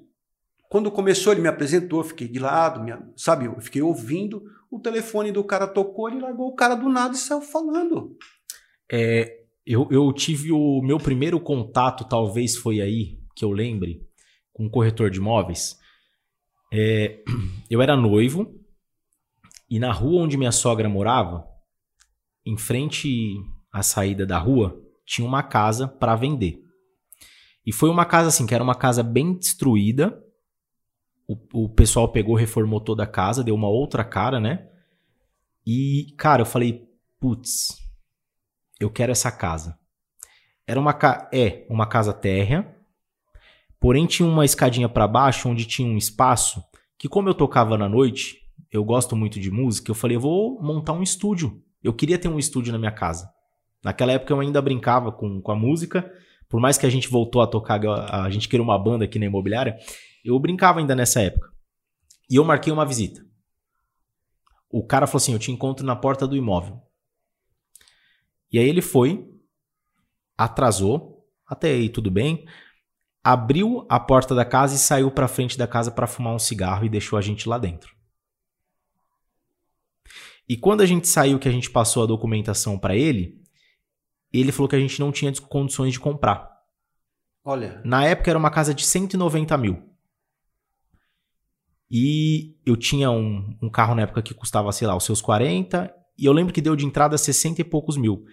[0.69, 5.31] quando começou, ele me apresentou, fiquei de lado, minha, sabe, eu fiquei ouvindo, o telefone
[5.31, 8.15] do cara tocou, ele largou o cara do nada e saiu falando.
[8.91, 14.01] É, eu, eu tive o meu primeiro contato, talvez foi aí, que eu lembre,
[14.53, 15.77] com um corretor de imóveis,
[16.71, 17.23] é,
[17.69, 18.59] eu era noivo
[19.69, 21.47] e na rua onde minha sogra morava,
[22.45, 23.37] em frente
[23.71, 26.61] à saída da rua, tinha uma casa para vender.
[27.65, 30.21] E foi uma casa assim, que era uma casa bem destruída.
[31.27, 34.67] O, o pessoal pegou, reformou toda a casa, deu uma outra cara, né?
[35.65, 36.89] E, cara, eu falei,
[37.19, 37.77] putz,
[38.79, 39.77] eu quero essa casa.
[40.65, 40.97] Era uma
[41.31, 42.75] é uma casa térrea,
[43.81, 46.63] Porém, tinha uma escadinha para baixo onde tinha um espaço
[46.99, 48.37] que, como eu tocava na noite,
[48.71, 51.59] eu gosto muito de música, eu falei, eu vou montar um estúdio.
[51.83, 53.27] Eu queria ter um estúdio na minha casa.
[53.83, 56.13] Naquela época eu ainda brincava com, com a música,
[56.47, 59.25] por mais que a gente voltou a tocar, a gente queria uma banda aqui na
[59.25, 59.75] imobiliária,
[60.23, 61.49] eu brincava ainda nessa época.
[62.29, 63.25] E eu marquei uma visita.
[64.69, 66.79] O cara falou assim: Eu te encontro na porta do imóvel.
[68.51, 69.27] E aí ele foi,
[70.37, 72.45] atrasou, até aí tudo bem
[73.23, 76.85] abriu a porta da casa e saiu para frente da casa para fumar um cigarro
[76.85, 77.95] e deixou a gente lá dentro.
[80.47, 83.41] E quando a gente saiu, que a gente passou a documentação para ele,
[84.33, 86.49] ele falou que a gente não tinha condições de comprar.
[87.43, 87.81] Olha.
[87.85, 89.91] Na época era uma casa de 190 mil.
[91.89, 95.93] E eu tinha um, um carro na época que custava, sei lá, os seus 40.
[96.17, 98.25] E eu lembro que deu de entrada 60 e poucos mil.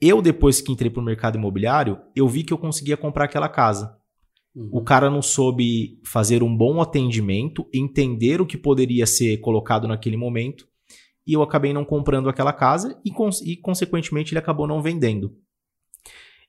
[0.00, 3.98] Eu, depois que entrei pro mercado imobiliário, eu vi que eu conseguia comprar aquela casa.
[4.54, 4.70] Uhum.
[4.72, 10.16] O cara não soube fazer um bom atendimento, entender o que poderia ser colocado naquele
[10.16, 10.68] momento,
[11.26, 13.10] e eu acabei não comprando aquela casa e,
[13.44, 15.36] e consequentemente, ele acabou não vendendo.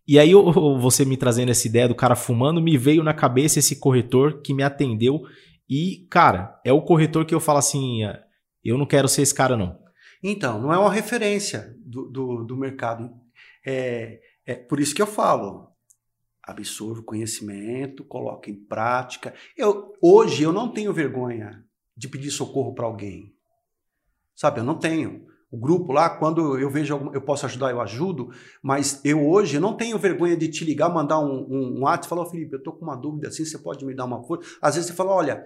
[0.08, 3.58] E aí, eu, você me trazendo essa ideia do cara fumando, me veio na cabeça
[3.58, 5.24] esse corretor que me atendeu.
[5.68, 8.22] E, cara, é o corretor que eu falo assim: ah,
[8.64, 9.80] eu não quero ser esse cara, não.
[10.22, 13.10] Então, não é uma referência do, do, do mercado.
[13.66, 15.75] É, é por isso que eu falo
[16.46, 19.34] absorva o conhecimento, coloque em prática.
[19.58, 21.64] Eu, hoje eu não tenho vergonha
[21.98, 23.34] de pedir socorro para alguém.
[24.36, 25.26] Sabe, eu não tenho.
[25.50, 28.32] O grupo lá, quando eu vejo eu posso ajudar, eu ajudo,
[28.62, 32.10] mas eu hoje não tenho vergonha de te ligar, mandar um, um, um ato e
[32.10, 34.58] falar, oh, Felipe, eu estou com uma dúvida assim, você pode me dar uma força?
[34.62, 35.46] Às vezes você fala, olha,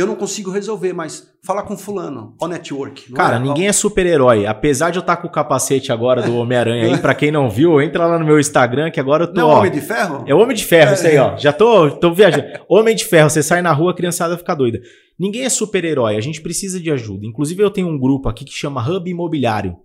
[0.00, 3.12] eu não consigo resolver, mas fala com fulano, o network.
[3.12, 3.38] Cara, é?
[3.38, 4.46] ninguém é super-herói.
[4.46, 7.80] Apesar de eu estar com o capacete agora do Homem-Aranha aí, pra quem não viu,
[7.80, 9.40] entra lá no meu Instagram que agora eu tô.
[9.40, 10.24] Não, é Homem de Ferro?
[10.26, 10.94] É Homem de Ferro, é.
[10.94, 11.36] isso aí, ó.
[11.36, 12.44] Já tô, tô viajando.
[12.68, 14.80] Homem de Ferro, você sai na rua, a criançada fica doida.
[15.18, 17.26] Ninguém é super-herói, a gente precisa de ajuda.
[17.26, 19.76] Inclusive, eu tenho um grupo aqui que chama Hub Imobiliário.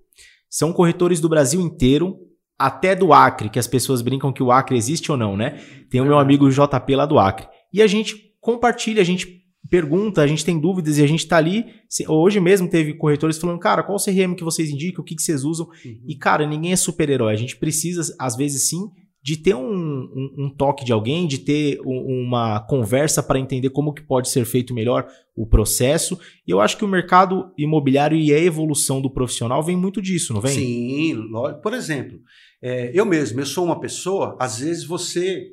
[0.49, 2.15] São corretores do Brasil inteiro,
[2.57, 5.59] até do Acre, que as pessoas brincam que o Acre existe ou não, né?
[5.89, 7.47] Tem o meu amigo JP lá do Acre.
[7.73, 11.37] E a gente compartilha, a gente pergunta, a gente tem dúvidas e a gente está
[11.37, 11.65] ali.
[12.07, 15.21] Hoje mesmo teve corretores falando, cara, qual o CRM que vocês indicam, o que, que
[15.21, 15.67] vocês usam?
[15.67, 16.03] Uhum.
[16.07, 17.33] E, cara, ninguém é super-herói.
[17.33, 18.89] A gente precisa, às vezes, sim,
[19.25, 23.71] de ter um, um, um, toque de alguém, de ter um, uma conversa para entender
[23.71, 26.19] como que pode ser feito melhor o processo.
[26.47, 30.31] E eu acho que o mercado imobiliário e a evolução do profissional vem muito disso,
[30.31, 30.51] não vem?
[30.51, 31.23] Sim,
[31.63, 32.19] por exemplo,
[32.61, 35.47] é, eu mesmo, eu sou uma pessoa, às vezes você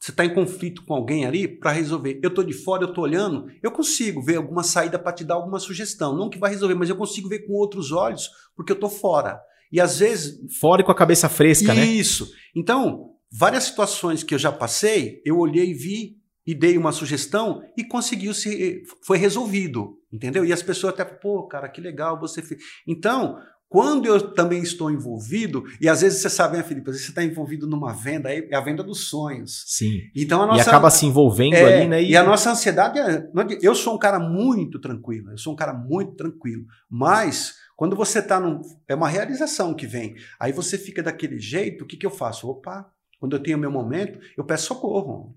[0.00, 2.18] você está em conflito com alguém ali para resolver.
[2.22, 5.34] Eu estou de fora, eu estou olhando, eu consigo ver alguma saída para te dar
[5.34, 6.16] alguma sugestão.
[6.16, 9.38] Não que vai resolver, mas eu consigo ver com outros olhos, porque eu estou fora.
[9.70, 10.40] E às vezes.
[10.58, 11.74] Fora e com a cabeça fresca, Isso.
[11.74, 11.84] né?
[11.84, 12.32] Isso.
[12.56, 17.62] Então, várias situações que eu já passei, eu olhei e vi e dei uma sugestão
[17.76, 18.82] e conseguiu se.
[19.04, 19.98] Foi resolvido.
[20.10, 20.46] Entendeu?
[20.46, 22.60] E as pessoas até, pô, cara, que legal você fez.
[22.88, 23.38] Então,
[23.70, 27.12] quando eu também estou envolvido, e às vezes você sabe, né, Felipe, às vezes você
[27.12, 29.62] está envolvido numa venda, é a venda dos sonhos.
[29.68, 30.00] Sim.
[30.12, 32.02] Então a nossa, e acaba se envolvendo é, ali, né?
[32.02, 32.10] E...
[32.10, 33.30] e a nossa ansiedade é.
[33.62, 36.64] Eu sou um cara muito tranquilo, eu sou um cara muito tranquilo.
[36.90, 38.60] Mas quando você está num.
[38.88, 40.16] É uma realização que vem.
[40.40, 42.50] Aí você fica daquele jeito, o que, que eu faço?
[42.50, 42.90] Opa,
[43.20, 45.36] quando eu tenho meu momento, eu peço socorro.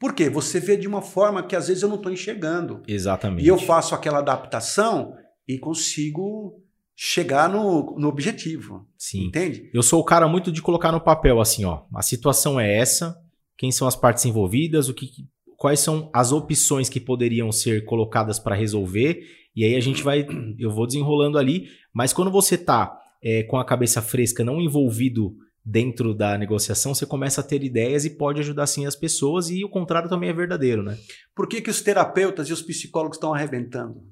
[0.00, 0.28] Por quê?
[0.28, 2.82] Você vê de uma forma que às vezes eu não estou enxergando.
[2.88, 3.44] Exatamente.
[3.44, 5.16] E eu faço aquela adaptação
[5.46, 6.60] e consigo
[7.00, 8.84] chegar no, no objetivo.
[8.98, 9.26] Sim.
[9.26, 9.70] Entende?
[9.72, 13.16] Eu sou o cara muito de colocar no papel assim, ó, a situação é essa,
[13.56, 15.08] quem são as partes envolvidas, o que,
[15.56, 19.22] quais são as opções que poderiam ser colocadas para resolver,
[19.54, 20.26] e aí a gente vai,
[20.58, 25.36] eu vou desenrolando ali, mas quando você tá é, com a cabeça fresca, não envolvido
[25.64, 29.64] dentro da negociação, você começa a ter ideias e pode ajudar sim as pessoas, e
[29.64, 30.98] o contrário também é verdadeiro, né?
[31.32, 34.02] Por que, que os terapeutas e os psicólogos estão arrebentando?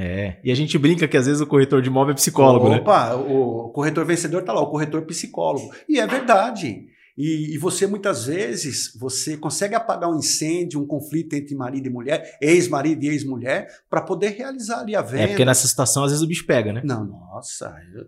[0.00, 2.76] É, e a gente brinca que às vezes o corretor de imóvel é psicólogo, né?
[2.76, 3.14] Opa, né?
[3.16, 5.74] o corretor vencedor tá lá, o corretor psicólogo.
[5.88, 6.86] E é verdade.
[7.16, 11.90] E, e, você muitas vezes você consegue apagar um incêndio, um conflito entre marido e
[11.90, 15.24] mulher, ex-marido e ex-mulher, para poder realizar ali a venda.
[15.24, 16.80] É porque nessa situação às vezes o bicho pega, né?
[16.84, 18.04] Não, nossa, eu,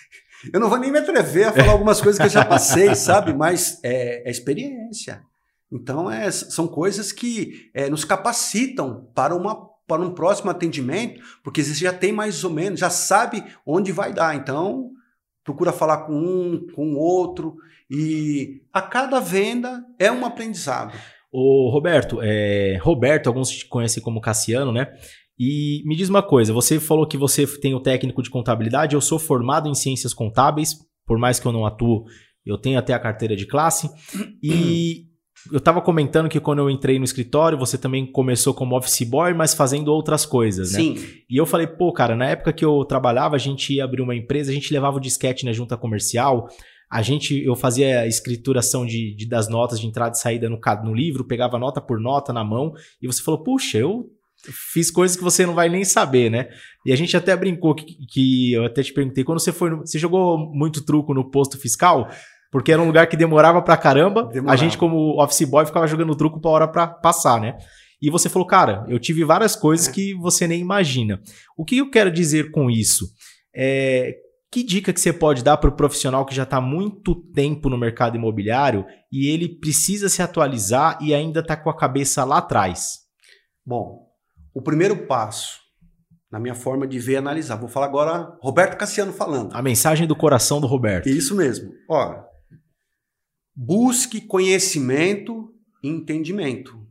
[0.50, 3.34] eu não vou nem me atrever a falar algumas coisas que eu já passei, sabe?
[3.34, 5.20] Mas é, é experiência.
[5.70, 11.62] Então é, são coisas que é, nos capacitam para uma para um próximo atendimento, porque
[11.62, 14.34] você já tem mais ou menos, já sabe onde vai dar.
[14.34, 14.90] Então,
[15.44, 17.56] procura falar com um, com outro,
[17.90, 20.94] e a cada venda é um aprendizado.
[21.30, 24.92] O Roberto, é, Roberto, alguns te conhecem como Cassiano, né?
[25.38, 29.00] E me diz uma coisa, você falou que você tem o técnico de contabilidade, eu
[29.00, 32.04] sou formado em ciências contábeis, por mais que eu não atuo,
[32.46, 33.90] eu tenho até a carteira de classe,
[34.42, 35.06] e
[35.50, 39.34] eu estava comentando que quando eu entrei no escritório, você também começou como office boy,
[39.34, 40.78] mas fazendo outras coisas, né?
[40.78, 40.96] Sim.
[41.28, 44.14] E eu falei, pô, cara, na época que eu trabalhava, a gente ia abrir uma
[44.14, 46.48] empresa, a gente levava o disquete na junta comercial,
[46.90, 50.60] a gente, eu fazia a escrituração de, de, das notas de entrada e saída no,
[50.84, 52.72] no livro, pegava nota por nota na mão,
[53.02, 54.10] e você falou, puxa, eu
[54.72, 56.48] fiz coisas que você não vai nem saber, né?
[56.84, 59.78] E a gente até brincou que, que eu até te perguntei, quando você foi, no,
[59.78, 62.08] você jogou muito truco no posto fiscal?
[62.54, 64.28] Porque era um lugar que demorava pra caramba.
[64.28, 64.52] Demorava.
[64.52, 67.58] A gente, como office boy, ficava jogando truco pra hora pra passar, né?
[68.00, 71.20] E você falou, cara, eu tive várias coisas que você nem imagina.
[71.58, 73.08] O que eu quero dizer com isso?
[73.52, 74.14] É,
[74.52, 77.76] que dica que você pode dar para o profissional que já está muito tempo no
[77.76, 82.98] mercado imobiliário e ele precisa se atualizar e ainda está com a cabeça lá atrás?
[83.66, 84.06] Bom,
[84.54, 85.58] o primeiro passo,
[86.30, 89.52] na minha forma de ver e analisar, vou falar agora Roberto Cassiano falando.
[89.52, 91.08] A mensagem do coração do Roberto.
[91.08, 91.72] Isso mesmo.
[91.90, 92.32] Ó,
[93.54, 95.52] busque conhecimento
[95.82, 96.84] e entendimento.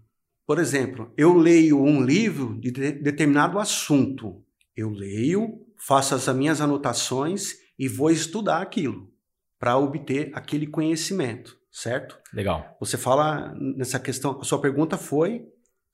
[0.46, 4.44] Por exemplo, eu leio um livro de determinado assunto.
[4.76, 9.12] Eu leio, faço as minhas anotações e vou estudar aquilo
[9.60, 12.20] para obter aquele conhecimento, certo?
[12.34, 12.76] Legal.
[12.80, 15.48] Você fala nessa questão, a sua pergunta foi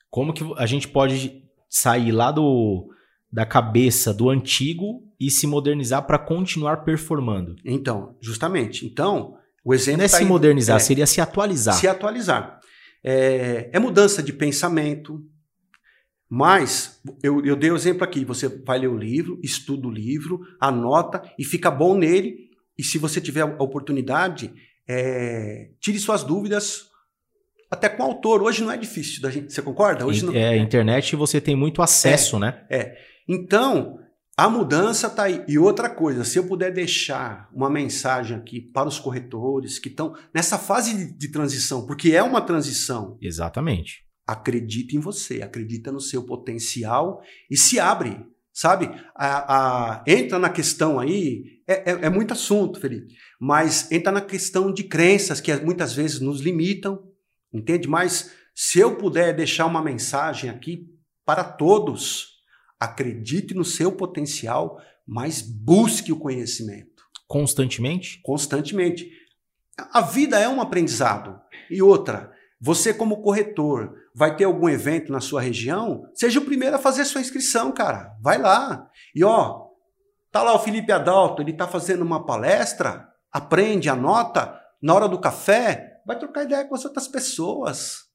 [0.10, 2.90] como que a gente pode sair lá do
[3.32, 7.56] da cabeça do antigo e se modernizar para continuar performando?
[7.64, 8.88] Então, justamente.
[8.88, 9.38] Então,
[9.70, 11.76] o exemplo não é tá se modernizar, é, seria se atualizar.
[11.76, 12.60] Se atualizar.
[13.04, 15.24] É, é, mudança de pensamento.
[16.28, 19.92] Mas, eu, eu dei o um exemplo aqui: você vai ler o livro, estuda o
[19.92, 22.50] livro, anota e fica bom nele.
[22.80, 24.52] E se você tiver a oportunidade,
[24.88, 26.88] é, tire suas dúvidas
[27.70, 28.42] até com o autor.
[28.42, 29.54] Hoje não é difícil da gente.
[29.54, 30.04] Você concorda?
[30.04, 32.66] Hoje não, é, internet você tem muito acesso, é, né?
[32.72, 32.98] É.
[33.28, 34.00] Então,
[34.40, 35.44] a mudança está aí.
[35.50, 40.16] E outra coisa, se eu puder deixar uma mensagem aqui para os corretores que estão
[40.34, 43.18] nessa fase de, de, transição, porque é uma transição.
[43.22, 44.06] Exatamente.
[44.26, 47.22] Acredita em você, acredita no seu potencial
[47.52, 48.90] e se abre, sabe?
[49.14, 54.22] A, a, entra na questão aí, é, é, é muito assunto, Felipe, mas entra na
[54.22, 57.04] questão de crenças que muitas vezes nos limitam,
[57.54, 57.90] entende?
[57.90, 60.88] Mas se eu puder deixar uma mensagem aqui
[61.26, 62.39] para todos.
[62.80, 67.04] Acredite no seu potencial, mas busque o conhecimento.
[67.28, 68.22] Constantemente?
[68.24, 69.12] Constantemente.
[69.92, 71.40] A vida é um aprendizado.
[71.70, 76.76] E outra, você como corretor vai ter algum evento na sua região, seja o primeiro
[76.76, 78.16] a fazer sua inscrição, cara.
[78.22, 78.90] Vai lá.
[79.16, 79.68] E ó,
[80.32, 85.20] tá lá o Felipe Adalto, ele tá fazendo uma palestra, aprende, anota, na hora do
[85.20, 88.09] café, vai trocar ideia com as outras pessoas.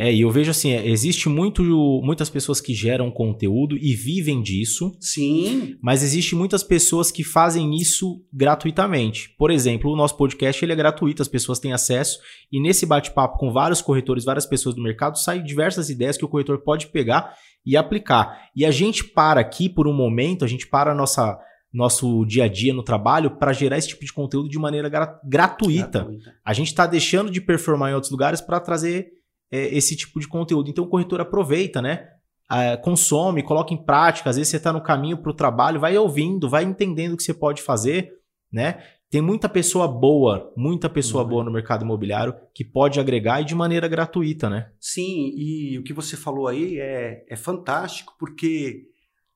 [0.00, 1.62] É, e eu vejo assim, é, existe muito,
[2.02, 4.96] muitas pessoas que geram conteúdo e vivem disso.
[4.98, 5.76] Sim.
[5.82, 9.28] Mas existe muitas pessoas que fazem isso gratuitamente.
[9.36, 12.18] Por exemplo, o nosso podcast ele é gratuito, as pessoas têm acesso.
[12.50, 16.28] E nesse bate-papo com vários corretores, várias pessoas do mercado, saem diversas ideias que o
[16.28, 17.34] corretor pode pegar
[17.66, 18.48] e aplicar.
[18.56, 21.38] E a gente para aqui por um momento, a gente para a nossa
[21.72, 25.20] nosso dia a dia no trabalho para gerar esse tipo de conteúdo de maneira gra
[25.24, 26.00] gratuita.
[26.00, 26.34] gratuita.
[26.42, 29.19] A gente está deixando de performar em outros lugares para trazer
[29.50, 30.70] é, esse tipo de conteúdo.
[30.70, 32.08] Então o corretor aproveita, né?
[32.48, 34.30] Ah, consome, coloca em prática.
[34.30, 37.22] Às vezes você está no caminho para o trabalho, vai ouvindo, vai entendendo o que
[37.22, 38.10] você pode fazer,
[38.52, 38.82] né?
[39.10, 41.28] Tem muita pessoa boa, muita pessoa uhum.
[41.28, 44.70] boa no mercado imobiliário que pode agregar e de maneira gratuita, né?
[44.78, 48.84] Sim, e o que você falou aí é, é fantástico, porque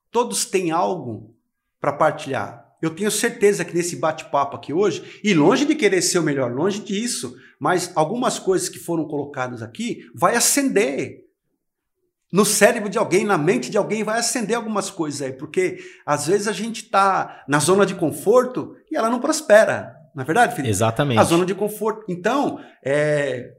[0.09, 1.35] todos têm algo
[1.79, 2.64] para partilhar.
[2.81, 6.51] Eu tenho certeza que nesse bate-papo aqui hoje, e longe de querer ser o melhor,
[6.51, 11.25] longe disso, mas algumas coisas que foram colocadas aqui vai acender
[12.31, 16.27] no cérebro de alguém, na mente de alguém, vai acender algumas coisas aí, porque às
[16.27, 19.95] vezes a gente está na zona de conforto e ela não prospera.
[20.13, 20.69] Não é verdade, Felipe?
[20.69, 21.19] Exatamente.
[21.19, 22.05] A zona de conforto.
[22.09, 23.53] Então, é,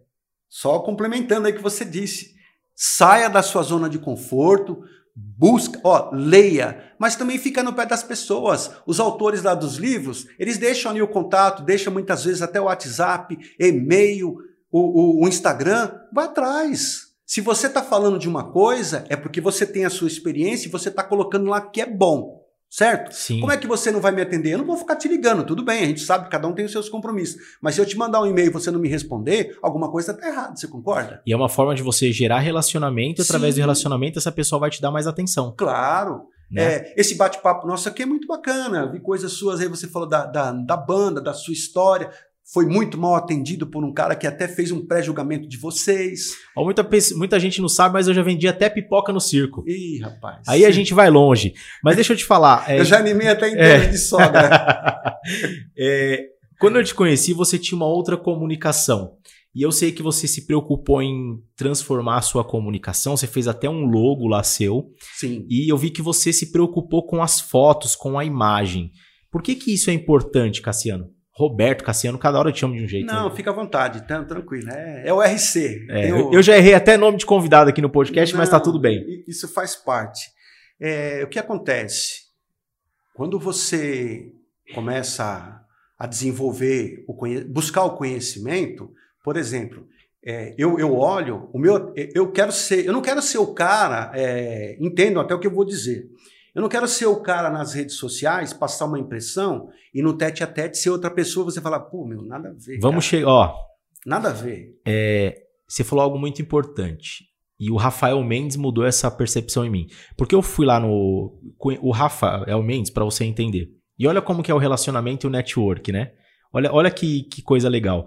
[0.48, 2.34] só complementando aí o que você disse,
[2.74, 4.82] saia da sua zona de conforto,
[5.16, 8.70] busca, ó, leia, mas também fica no pé das pessoas.
[8.86, 12.64] Os autores lá dos livros, eles deixam ali o contato, deixam muitas vezes até o
[12.64, 14.36] WhatsApp, e-mail,
[14.70, 17.06] o, o, o Instagram, vai atrás.
[17.24, 20.70] Se você está falando de uma coisa, é porque você tem a sua experiência e
[20.70, 22.35] você está colocando lá que é bom.
[22.68, 23.12] Certo?
[23.12, 23.40] Sim.
[23.40, 24.52] Como é que você não vai me atender?
[24.52, 26.64] Eu não vou ficar te ligando, tudo bem, a gente sabe que cada um tem
[26.64, 27.40] os seus compromissos.
[27.60, 30.28] Mas se eu te mandar um e-mail e você não me responder, alguma coisa está
[30.28, 31.22] errada, você concorda?
[31.26, 34.70] E é uma forma de você gerar relacionamento, e através do relacionamento essa pessoa vai
[34.70, 35.54] te dar mais atenção.
[35.56, 36.26] Claro.
[36.50, 36.62] Né?
[36.62, 38.90] É, esse bate-papo nosso aqui é muito bacana.
[38.90, 42.10] Vi coisas suas aí, você falou da, da, da banda, da sua história
[42.52, 46.36] foi muito mal atendido por um cara que até fez um pré-julgamento de vocês.
[46.56, 49.64] muita, muita gente não sabe, mas eu já vendi até pipoca no circo.
[49.66, 50.42] Ih, rapaz.
[50.46, 50.66] Aí sim.
[50.66, 51.54] a gente vai longe.
[51.82, 52.64] Mas deixa eu te falar.
[52.70, 52.78] É...
[52.78, 53.86] Eu já animei até em é...
[53.86, 55.18] de sogra.
[55.76, 56.24] é...
[56.60, 59.16] Quando eu te conheci, você tinha uma outra comunicação.
[59.52, 63.16] E eu sei que você se preocupou em transformar a sua comunicação.
[63.16, 64.92] Você fez até um logo lá seu.
[65.18, 65.44] Sim.
[65.50, 68.92] E eu vi que você se preocupou com as fotos, com a imagem.
[69.32, 71.15] Por que, que isso é importante, Cassiano?
[71.36, 73.06] Roberto, Cassiano, cada hora eu te chamo de um jeito.
[73.06, 73.36] Não, né?
[73.36, 74.70] fica à vontade, tá, tranquilo.
[74.70, 75.86] É, é o RC.
[75.90, 76.32] É, o...
[76.32, 79.22] Eu já errei até nome de convidado aqui no podcast, Não, mas tá tudo bem.
[79.28, 80.30] Isso faz parte.
[80.80, 82.22] É, o que acontece?
[83.14, 84.32] Quando você
[84.74, 85.62] começa
[85.98, 87.14] a desenvolver, o
[87.46, 88.90] buscar o conhecimento,
[89.22, 89.86] por exemplo,
[90.24, 94.10] é, eu, eu olho, o meu, eu quero ser, eu não quero ser o cara,
[94.14, 96.08] é, entendam até o que eu vou dizer.
[96.56, 100.42] Eu não quero ser o cara nas redes sociais, passar uma impressão e no tete
[100.42, 102.78] a tete ser outra pessoa você falar, pô, meu, nada a ver.
[102.80, 103.54] Vamos chegar, ó.
[104.06, 104.74] Nada a ver.
[104.86, 107.26] É, você falou algo muito importante.
[107.60, 109.86] E o Rafael Mendes mudou essa percepção em mim.
[110.16, 111.38] Porque eu fui lá no.
[111.82, 113.68] O Rafael Mendes, para você entender.
[113.98, 116.12] E olha como que é o relacionamento e o network, né?
[116.50, 118.06] Olha, olha que, que coisa legal.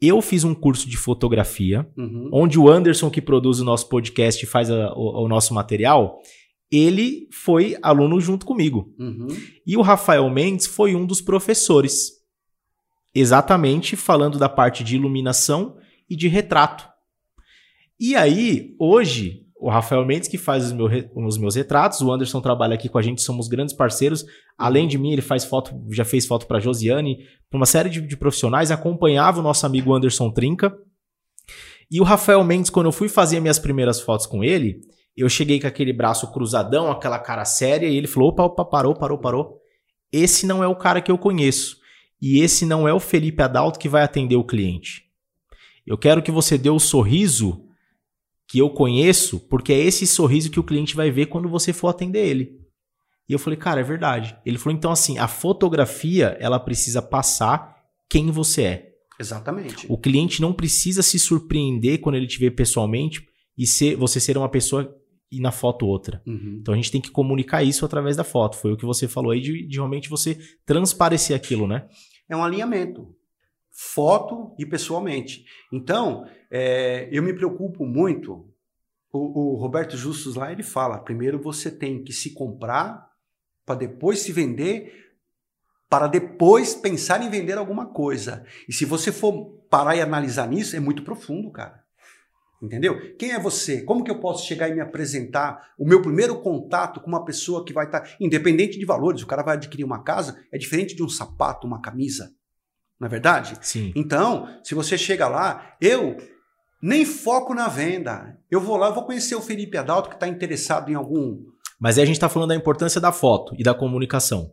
[0.00, 2.30] Eu fiz um curso de fotografia, uhum.
[2.32, 6.18] onde o Anderson, que produz o nosso podcast e faz a, o, o nosso material,
[6.70, 8.94] ele foi aluno junto comigo.
[8.98, 9.28] Uhum.
[9.66, 12.12] E o Rafael Mendes foi um dos professores.
[13.14, 15.76] Exatamente falando da parte de iluminação
[16.08, 16.88] e de retrato.
[17.98, 22.40] E aí, hoje, o Rafael Mendes que faz os, meu, os, meus retratos, o Anderson
[22.40, 24.24] trabalha aqui com a gente, somos grandes parceiros.
[24.56, 27.18] Além de mim, ele faz foto, já fez foto para Josiane,
[27.50, 30.72] para uma série de, de profissionais, acompanhava o nosso amigo Anderson Trinca.
[31.90, 34.80] E o Rafael Mendes, quando eu fui fazer minhas primeiras fotos com ele,
[35.16, 38.94] eu cheguei com aquele braço cruzadão, aquela cara séria, e ele falou: opa, opa, parou,
[38.94, 39.60] parou, parou.
[40.12, 41.78] Esse não é o cara que eu conheço.
[42.20, 45.04] E esse não é o Felipe Adalto que vai atender o cliente.
[45.86, 47.64] Eu quero que você dê o sorriso
[48.46, 51.88] que eu conheço, porque é esse sorriso que o cliente vai ver quando você for
[51.88, 52.60] atender ele.
[53.28, 54.36] E eu falei, cara, é verdade.
[54.44, 57.76] Ele falou, então assim, a fotografia, ela precisa passar
[58.08, 58.90] quem você é.
[59.20, 59.86] Exatamente.
[59.88, 63.24] O cliente não precisa se surpreender quando ele te vê pessoalmente
[63.56, 64.99] e ser, você ser uma pessoa
[65.30, 66.22] e na foto outra.
[66.26, 66.58] Uhum.
[66.60, 68.56] Então a gente tem que comunicar isso através da foto.
[68.56, 71.88] Foi o que você falou aí de, de realmente você transparecer aquilo, né?
[72.28, 73.14] É um alinhamento.
[73.70, 75.44] Foto e pessoalmente.
[75.72, 78.50] Então, é, eu me preocupo muito
[79.12, 83.08] o, o Roberto Justus lá, ele fala: primeiro você tem que se comprar
[83.64, 85.12] para depois se vender,
[85.88, 88.44] para depois pensar em vender alguma coisa.
[88.68, 91.79] E se você for parar e analisar nisso, é muito profundo, cara.
[92.62, 93.16] Entendeu?
[93.16, 93.82] Quem é você?
[93.82, 95.72] Como que eu posso chegar e me apresentar?
[95.78, 99.26] O meu primeiro contato com uma pessoa que vai estar, tá, independente de valores, o
[99.26, 102.30] cara vai adquirir uma casa, é diferente de um sapato, uma camisa.
[103.00, 103.56] Não é verdade?
[103.62, 103.92] Sim.
[103.96, 106.18] Então, se você chega lá, eu
[106.82, 108.38] nem foco na venda.
[108.50, 111.38] Eu vou lá, eu vou conhecer o Felipe Adalto que está interessado em algum.
[111.80, 114.52] Mas aí a gente está falando da importância da foto e da comunicação.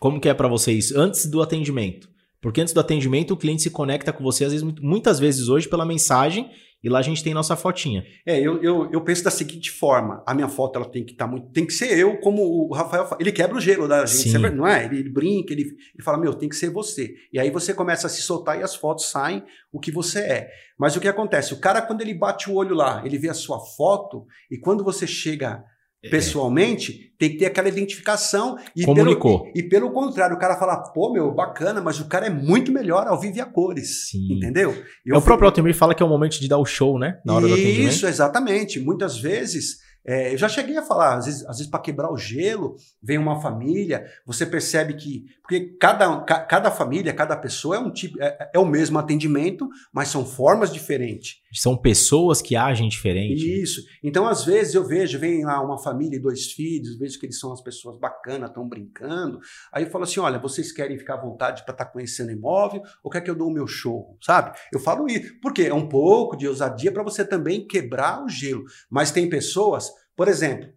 [0.00, 2.08] Como que é para vocês antes do atendimento?
[2.40, 5.68] Porque antes do atendimento o cliente se conecta com você às vezes, muitas vezes hoje
[5.68, 6.50] pela mensagem
[6.82, 8.04] e lá a gente tem nossa fotinha.
[8.24, 11.26] É, eu, eu, eu penso da seguinte forma: a minha foto ela tem que estar
[11.26, 11.48] tá muito.
[11.48, 13.20] Tem que ser eu, como o Rafael fala.
[13.20, 14.38] Ele quebra o gelo da gente, Sim.
[14.38, 14.86] não é?
[14.86, 17.14] Ele, ele brinca, ele, ele fala: Meu, tem que ser você.
[17.32, 20.50] E aí você começa a se soltar e as fotos saem o que você é.
[20.78, 21.52] Mas o que acontece?
[21.52, 24.82] O cara, quando ele bate o olho lá, ele vê a sua foto, e quando
[24.82, 25.62] você chega.
[26.08, 28.56] Pessoalmente, tem que ter aquela identificação.
[28.74, 29.40] E Comunicou.
[29.40, 32.72] Pelo, e, pelo contrário, o cara fala, pô, meu, bacana, mas o cara é muito
[32.72, 34.10] melhor ao vivo e a cores.
[34.10, 34.32] Sim.
[34.32, 34.72] Entendeu?
[35.04, 37.18] E é o próprio Altemir fala que é o momento de dar o show, né?
[37.24, 37.90] Na hora Isso, do atendimento.
[37.90, 38.80] Isso, exatamente.
[38.80, 42.16] Muitas vezes é, eu já cheguei a falar, às vezes, às vezes para quebrar o
[42.16, 45.24] gelo, vem uma família, você percebe que.
[45.50, 50.06] Porque cada, cada família, cada pessoa é um tipo, é, é o mesmo atendimento, mas
[50.06, 51.40] são formas diferentes.
[51.52, 53.60] São pessoas que agem diferente.
[53.60, 53.82] Isso.
[54.00, 57.40] Então, às vezes, eu vejo, vem lá uma família e dois filhos, vejo que eles
[57.40, 59.40] são as pessoas bacanas, estão brincando.
[59.72, 62.82] Aí eu falo assim: olha, vocês querem ficar à vontade para estar tá conhecendo imóvel,
[63.02, 64.16] ou quer que eu dou o meu show?
[64.22, 64.56] Sabe?
[64.72, 65.34] Eu falo isso.
[65.42, 68.62] Porque é um pouco de ousadia para você também quebrar o gelo.
[68.88, 69.90] Mas tem pessoas
[70.20, 70.70] por exemplo,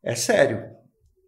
[0.00, 0.62] é sério.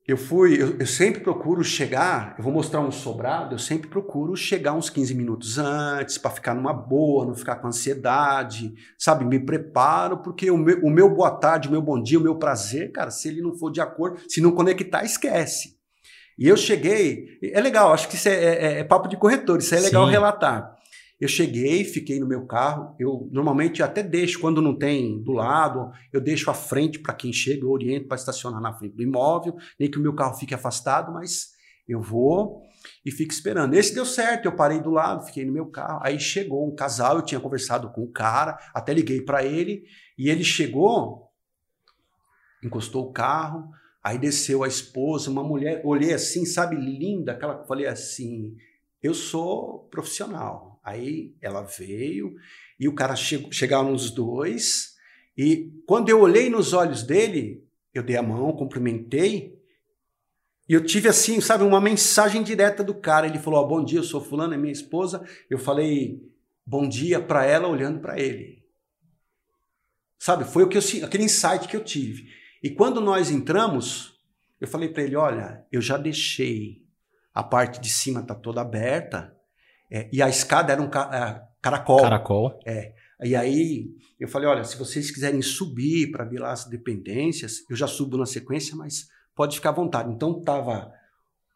[0.08, 4.34] Eu fui, eu, eu, sempre procuro chegar, eu vou mostrar um sobrado, eu sempre procuro
[4.34, 9.26] chegar uns 15 minutos antes para ficar numa boa, não ficar com ansiedade, sabe?
[9.26, 12.36] Me preparo, porque o meu, o meu boa tarde, o meu bom dia, o meu
[12.36, 15.76] prazer, cara, se ele não for de acordo, se não conectar, esquece.
[16.38, 19.74] E eu cheguei, é legal, acho que isso é, é, é papo de corretor, isso
[19.74, 20.12] é legal Sim.
[20.12, 20.77] relatar.
[21.20, 22.94] Eu cheguei, fiquei no meu carro.
[22.98, 27.32] Eu normalmente até deixo, quando não tem do lado, eu deixo à frente para quem
[27.32, 30.54] chega, eu oriento para estacionar na frente do imóvel, nem que o meu carro fique
[30.54, 31.48] afastado, mas
[31.88, 32.62] eu vou
[33.04, 33.74] e fico esperando.
[33.74, 36.00] Esse deu certo, eu parei do lado, fiquei no meu carro.
[36.04, 39.82] Aí chegou um casal, eu tinha conversado com o cara, até liguei para ele,
[40.16, 41.32] e ele chegou,
[42.62, 43.68] encostou o carro,
[44.04, 48.54] aí desceu a esposa, uma mulher, olhei assim, sabe, linda, aquela, falei assim,
[49.02, 52.34] eu sou profissional Aí ela veio
[52.80, 54.94] e o cara chegou, chegaram nos dois.
[55.36, 57.62] E quando eu olhei nos olhos dele,
[57.92, 59.54] eu dei a mão, cumprimentei.
[60.66, 63.26] E eu tive assim, sabe, uma mensagem direta do cara.
[63.26, 65.22] Ele falou: oh, "Bom dia, eu sou fulano, é minha esposa".
[65.50, 66.22] Eu falei:
[66.64, 68.64] "Bom dia" para ela olhando para ele.
[70.18, 72.30] Sabe, foi o que eu aquele insight que eu tive.
[72.62, 74.18] E quando nós entramos,
[74.58, 76.82] eu falei para ele: "Olha, eu já deixei
[77.34, 79.37] a parte de cima tá toda aberta.
[79.90, 82.02] É, e a escada era um ca é, caracol.
[82.02, 82.60] Caracol.
[82.66, 82.92] É.
[83.24, 87.76] E aí eu falei, olha, se vocês quiserem subir para ver lá as dependências, eu
[87.76, 90.12] já subo na sequência, mas pode ficar à vontade.
[90.12, 90.92] Então tava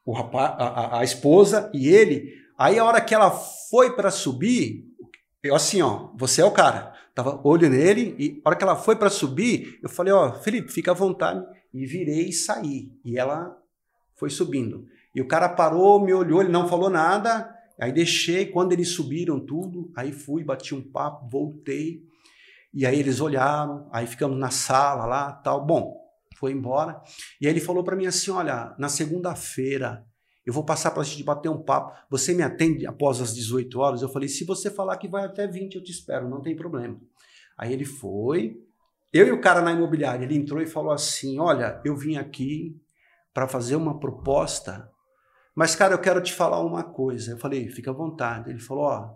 [0.05, 2.33] o rapaz, a, a esposa e ele.
[2.59, 4.85] Aí a hora que ela foi para subir,
[5.43, 6.93] eu assim, ó, você é o cara.
[7.15, 10.73] Tava olho nele e a hora que ela foi para subir, eu falei, ó, Felipe,
[10.73, 11.45] fica à vontade.
[11.75, 12.91] E virei e saí.
[13.05, 13.57] E ela
[14.15, 14.87] foi subindo.
[15.15, 17.53] E o cara parou, me olhou, ele não falou nada.
[17.83, 22.01] Aí deixei, quando eles subiram tudo, aí fui, bati um papo, voltei.
[22.73, 25.67] E aí eles olharam, aí ficamos na sala lá, tal.
[25.67, 26.01] Bom,
[26.37, 27.03] foi embora.
[27.41, 30.07] E aí ele falou para mim assim: "Olha, na segunda-feira
[30.47, 31.93] eu vou passar para a gente bater um papo.
[32.09, 35.49] Você me atende após as 18 horas?" Eu falei: "Se você falar que vai até
[35.49, 37.01] 20, eu te espero, não tem problema."
[37.59, 38.63] Aí ele foi.
[39.13, 42.81] Eu e o cara na imobiliária, ele entrou e falou assim: "Olha, eu vim aqui
[43.35, 44.89] para fazer uma proposta
[45.55, 47.33] mas, cara, eu quero te falar uma coisa.
[47.33, 48.51] Eu falei, fica à vontade.
[48.51, 49.11] Ele falou, ó,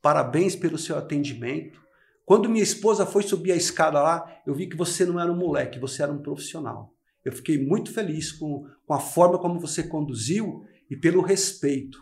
[0.00, 1.80] parabéns pelo seu atendimento.
[2.24, 5.36] Quando minha esposa foi subir a escada lá, eu vi que você não era um
[5.36, 6.92] moleque, você era um profissional.
[7.24, 11.98] Eu fiquei muito feliz com, com a forma como você conduziu e pelo respeito.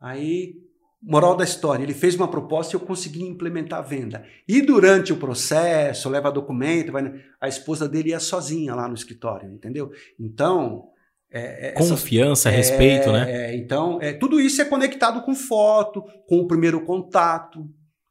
[0.00, 0.54] Aí,
[1.02, 4.26] moral da história, ele fez uma proposta e eu consegui implementar a venda.
[4.48, 9.50] E durante o processo, leva documento, vai, a esposa dele ia sozinha lá no escritório,
[9.50, 9.90] entendeu?
[10.18, 10.88] Então,
[11.36, 13.26] é, é, Confiança, essa, respeito, né?
[13.28, 17.66] É, então, é, tudo isso é conectado com foto, com o primeiro contato.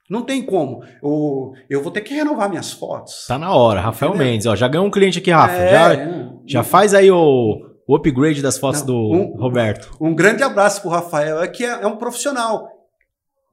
[0.09, 0.83] Não tem como.
[1.01, 3.25] Eu, eu vou ter que renovar minhas fotos.
[3.27, 4.27] Tá na hora, Rafael Entendeu?
[4.27, 4.45] Mendes.
[4.45, 5.55] Ó, já ganhou um cliente aqui, Rafa.
[5.55, 7.57] É, já, já faz aí o,
[7.87, 9.95] o upgrade das fotos não, do um, Roberto.
[9.99, 11.41] Um grande abraço pro Rafael.
[11.41, 12.67] É que é, é um profissional.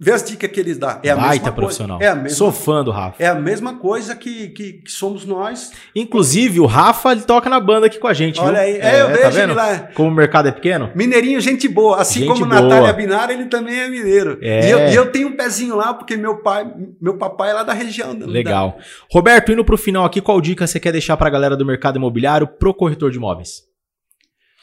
[0.04, 0.98] Vê as dicas que eles dão.
[1.02, 1.98] É a Baita mesma profissional.
[1.98, 3.22] Coisa, é a mesma, Sou fã do Rafa.
[3.22, 5.70] É a mesma coisa que, que, que somos nós.
[5.94, 8.60] Inclusive, o Rafa, ele toca na banda aqui com a gente, Olha viu?
[8.62, 9.50] aí, é, eu tá vejo vendo?
[9.50, 9.78] ele lá.
[9.94, 10.90] Como o mercado é pequeno.
[10.96, 12.00] Mineirinho, gente boa.
[12.00, 12.60] Assim Gente como boa.
[12.62, 14.38] Natália Binara, ele também é mineiro.
[14.42, 14.66] É.
[14.66, 16.68] E, eu, e eu tenho um pezinho lá, porque meu pai,
[17.00, 18.12] meu papai é lá da região.
[18.18, 18.76] da- Legal.
[19.08, 22.48] Roberto, indo pro final aqui, qual dica você quer deixar pra galera do mercado imobiliário
[22.48, 23.62] pro corretor de imóveis?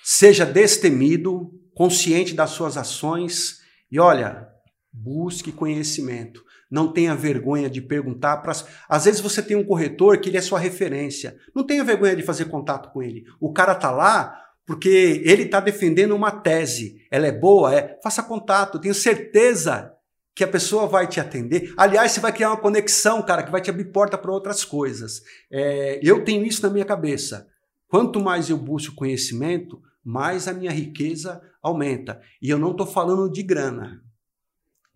[0.04, 3.58] Seja destemido, consciente das suas ações
[3.92, 4.49] e olha,
[4.92, 6.44] busque conhecimento.
[6.70, 8.54] Não tenha vergonha de perguntar para.
[8.88, 11.38] Às vezes você tem um corretor que ele é sua referência.
[11.56, 13.24] Não tenha vergonha de fazer contato com ele.
[13.40, 17.02] O cara tá lá porque ele está defendendo uma tese.
[17.10, 18.00] Ela é boa, é.
[18.04, 18.80] Faça contato.
[18.80, 19.92] Tenho certeza
[20.36, 21.74] que a pessoa vai te atender.
[21.76, 25.22] Aliás, você vai criar uma conexão, cara, que vai te abrir porta para outras coisas.
[25.52, 27.48] É, eu tenho isso na minha cabeça.
[27.88, 32.22] Quanto mais eu busco conhecimento, mais a minha riqueza aumenta.
[32.42, 34.02] E eu não estou falando de grana.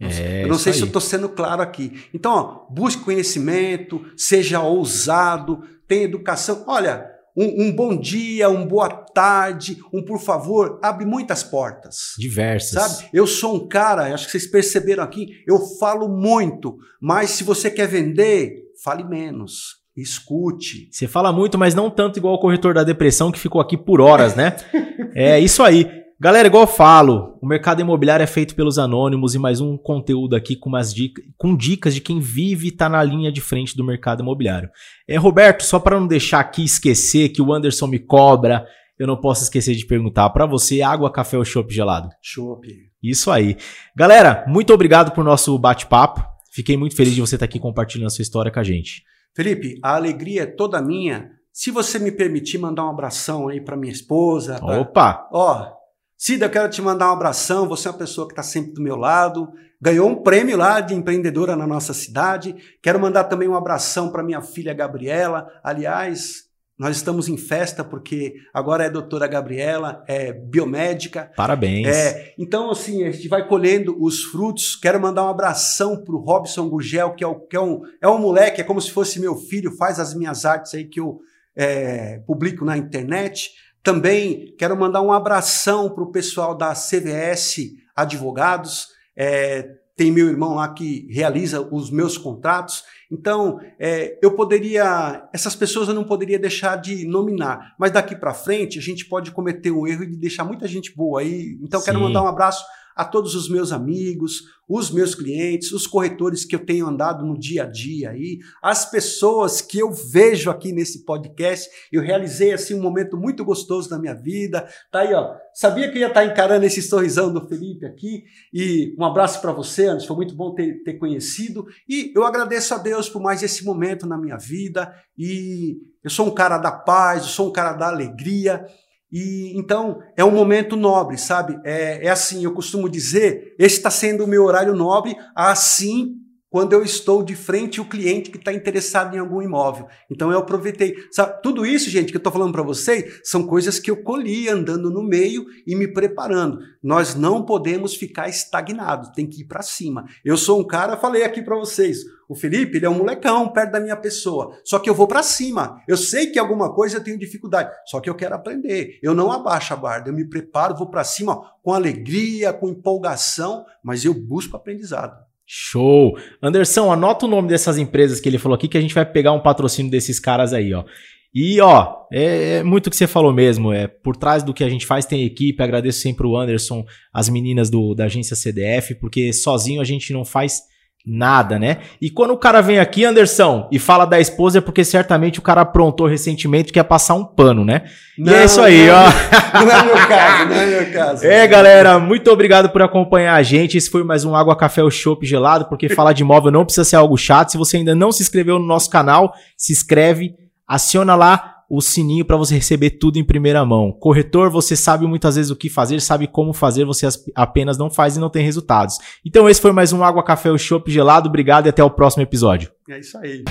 [0.09, 2.07] É, eu não sei se eu estou sendo claro aqui.
[2.13, 6.63] Então, ó, busque conhecimento, seja ousado, tenha educação.
[6.67, 12.13] Olha, um, um bom dia, um boa tarde, um por favor, abre muitas portas.
[12.17, 12.71] Diversas.
[12.71, 13.09] Sabe?
[13.13, 17.71] Eu sou um cara, acho que vocês perceberam aqui, eu falo muito, mas se você
[17.71, 19.81] quer vender, fale menos.
[19.95, 20.89] Escute.
[20.91, 24.01] Você fala muito, mas não tanto igual o corretor da depressão que ficou aqui por
[24.01, 24.55] horas, né?
[25.13, 26.02] é isso aí.
[26.23, 30.37] Galera, igual eu falo, o mercado imobiliário é feito pelos anônimos e mais um conteúdo
[30.37, 33.75] aqui com umas dicas, com dicas de quem vive e tá na linha de frente
[33.75, 34.69] do mercado imobiliário.
[35.05, 38.65] É, Roberto, só para não deixar aqui esquecer que o Anderson me cobra,
[38.97, 42.07] eu não posso esquecer de perguntar para você, água, café ou chopp gelado?
[42.21, 42.65] Chopp.
[43.03, 43.57] Isso aí.
[43.93, 46.23] Galera, muito obrigado por nosso bate-papo.
[46.53, 49.03] Fiquei muito feliz de você estar aqui compartilhando a sua história com a gente.
[49.35, 51.31] Felipe, a alegria é toda minha.
[51.51, 54.57] Se você me permitir mandar um abração aí para minha esposa.
[54.57, 55.27] pra- Opa!
[55.33, 55.82] Ó,
[56.25, 57.67] Cida, eu quero te mandar um abração.
[57.67, 59.51] Você é uma pessoa que está sempre do meu lado.
[59.81, 62.55] Ganhou um prêmio lá de empreendedora na nossa cidade.
[62.81, 65.45] Quero mandar também um abração para minha filha Gabriela.
[65.61, 66.43] Aliás,
[66.79, 71.29] nós estamos em festa porque agora é doutora Gabriela, é biomédica.
[71.35, 71.87] Parabéns.
[71.87, 74.77] É, então, assim, a gente vai colhendo os frutos.
[74.77, 78.17] Quero mandar um abração pro Robson Gugel, que, é, o, que é, um, é um
[78.17, 81.19] moleque, é como se fosse meu filho, faz as minhas artes aí que eu
[81.53, 83.51] é, publico na internet.
[83.83, 88.87] Também quero mandar um abração pro pessoal da CVS Advogados.
[89.15, 92.83] É, tem meu irmão lá que realiza os meus contratos.
[93.11, 98.33] Então, é, eu poderia, essas pessoas eu não poderia deixar de nominar, mas daqui para
[98.33, 101.57] frente a gente pode cometer um erro de deixar muita gente boa aí.
[101.61, 102.05] Então, quero Sim.
[102.05, 102.65] mandar um abraço
[102.95, 107.37] a todos os meus amigos, os meus clientes, os corretores que eu tenho andado no
[107.37, 111.69] dia a dia aí, as pessoas que eu vejo aqui nesse podcast.
[111.91, 114.67] Eu realizei assim um momento muito gostoso da minha vida.
[114.91, 115.35] Tá aí, ó.
[115.53, 118.23] Sabia que eu ia estar encarando esse sorrisão do Felipe aqui.
[118.53, 120.07] E um abraço para você, Anderson.
[120.07, 121.65] Foi muito bom ter, ter conhecido.
[121.87, 124.93] E eu agradeço a Deus por mais esse momento na minha vida.
[125.17, 128.65] E eu sou um cara da paz, eu sou um cara da alegria.
[129.13, 131.55] E então é um momento nobre, sabe?
[131.63, 136.73] É, é assim, eu costumo dizer, esse está sendo o meu horário nobre, assim quando
[136.73, 139.87] eu estou de frente ao cliente que está interessado em algum imóvel.
[140.07, 140.93] Então eu aproveitei.
[141.11, 144.47] Sabe, tudo isso, gente, que eu estou falando para vocês, são coisas que eu colhi
[144.47, 146.59] andando no meio e me preparando.
[146.83, 150.05] Nós não podemos ficar estagnados, tem que ir para cima.
[150.23, 153.71] Eu sou um cara, falei aqui para vocês, o Felipe, ele é um molecão perto
[153.71, 154.57] da minha pessoa.
[154.63, 155.81] Só que eu vou para cima.
[155.87, 158.99] Eu sei que alguma coisa eu tenho dificuldade, só que eu quero aprender.
[159.01, 162.69] Eu não abaixo a guarda, eu me preparo, vou para cima ó, com alegria, com
[162.69, 165.15] empolgação, mas eu busco aprendizado.
[165.45, 166.17] Show!
[166.41, 169.33] Anderson, anota o nome dessas empresas que ele falou aqui que a gente vai pegar
[169.33, 170.85] um patrocínio desses caras aí, ó.
[171.33, 173.73] E, ó, é, é muito o que você falou mesmo.
[173.73, 175.61] É, por trás do que a gente faz tem equipe.
[175.63, 180.23] Agradeço sempre o Anderson, as meninas do, da agência CDF, porque sozinho a gente não
[180.23, 180.61] faz
[181.05, 181.79] nada, né?
[182.01, 185.41] E quando o cara vem aqui, Anderson, e fala da esposa, é porque certamente o
[185.41, 187.83] cara aprontou recentemente que quer passar um pano, né?
[188.17, 189.63] e é isso aí, não, ó.
[189.65, 191.25] Não é meu caso, não é meu caso.
[191.25, 193.77] É, galera, muito obrigado por acompanhar a gente.
[193.77, 196.83] Esse foi mais um Água Café ou Chopp gelado, porque falar de imóvel não precisa
[196.83, 197.51] ser algo chato.
[197.51, 200.33] Se você ainda não se inscreveu no nosso canal, se inscreve,
[200.67, 203.91] aciona lá o sininho para você receber tudo em primeira mão.
[203.91, 207.89] Corretor, você sabe muitas vezes o que fazer, sabe como fazer, você as- apenas não
[207.89, 208.97] faz e não tem resultados.
[209.25, 211.29] Então esse foi mais um Água Café ou Chopp gelado.
[211.29, 212.69] Obrigado e até o próximo episódio.
[212.89, 213.43] É isso aí.